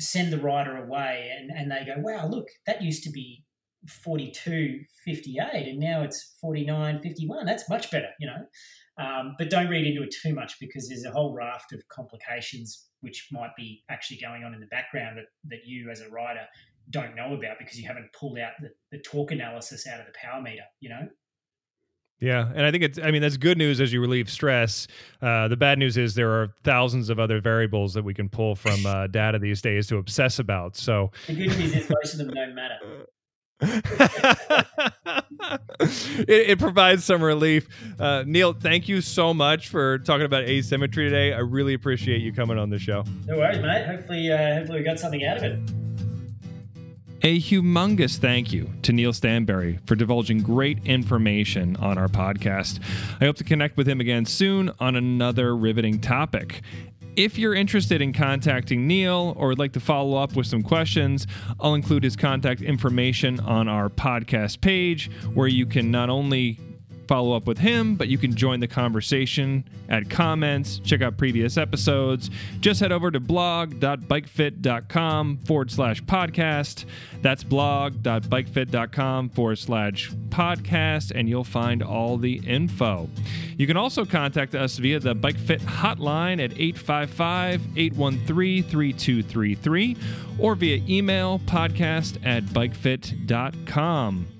[0.00, 3.44] send the rider away and, and they go, wow, look, that used to be
[3.86, 7.46] 42, 58, and now it's 49, 51.
[7.46, 9.04] That's much better, you know.
[9.04, 12.89] Um, but don't read into it too much because there's a whole raft of complications
[13.00, 16.46] which might be actually going on in the background that, that you as a rider
[16.90, 20.12] don't know about because you haven't pulled out the, the torque analysis out of the
[20.20, 21.08] power meter, you know?
[22.20, 22.98] Yeah, and I think it's.
[22.98, 24.86] I mean, that's good news as you relieve stress.
[25.22, 28.54] Uh, the bad news is there are thousands of other variables that we can pull
[28.54, 30.76] from uh, data these days to obsess about.
[30.76, 33.06] So the good news is most of them don't matter.
[35.80, 37.68] it, it, provides some relief.
[37.98, 41.34] Uh, Neil, thank you so much for talking about asymmetry today.
[41.34, 43.04] I really appreciate you coming on the show.
[43.26, 43.86] No worries, mate.
[43.86, 45.58] Hopefully, uh, hopefully we got something out of it.
[47.22, 52.80] A humongous thank you to Neil Stanbury for divulging great information on our podcast.
[53.20, 56.62] I hope to connect with him again soon on another riveting topic.
[57.16, 61.26] If you're interested in contacting Neil or would like to follow up with some questions,
[61.58, 66.58] I'll include his contact information on our podcast page where you can not only
[67.10, 71.58] follow up with him, but you can join the conversation, add comments, check out previous
[71.58, 72.30] episodes.
[72.60, 76.84] Just head over to blog.bikefit.com forward slash podcast.
[77.20, 83.10] That's blog.bikefit.com forward slash podcast, and you'll find all the info.
[83.56, 89.96] You can also contact us via the Bike Fit hotline at 855 813 3233
[90.38, 94.39] or via email podcast at bikefit.com.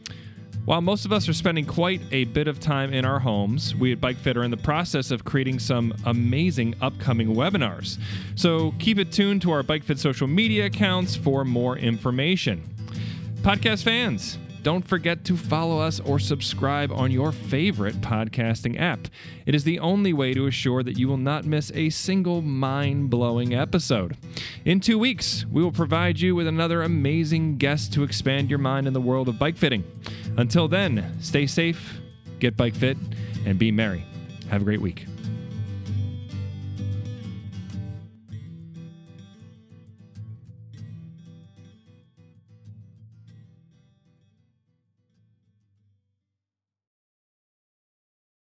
[0.66, 3.92] While most of us are spending quite a bit of time in our homes, we
[3.92, 7.98] at BikeFit are in the process of creating some amazing upcoming webinars.
[8.36, 12.62] So keep it tuned to our BikeFit social media accounts for more information.
[13.42, 19.08] Podcast fans, don't forget to follow us or subscribe on your favorite podcasting app.
[19.46, 23.10] It is the only way to assure that you will not miss a single mind
[23.10, 24.16] blowing episode.
[24.64, 28.86] In two weeks, we will provide you with another amazing guest to expand your mind
[28.86, 29.84] in the world of bike fitting.
[30.36, 31.98] Until then, stay safe,
[32.38, 32.96] get bike fit,
[33.46, 34.04] and be merry.
[34.50, 35.06] Have a great week.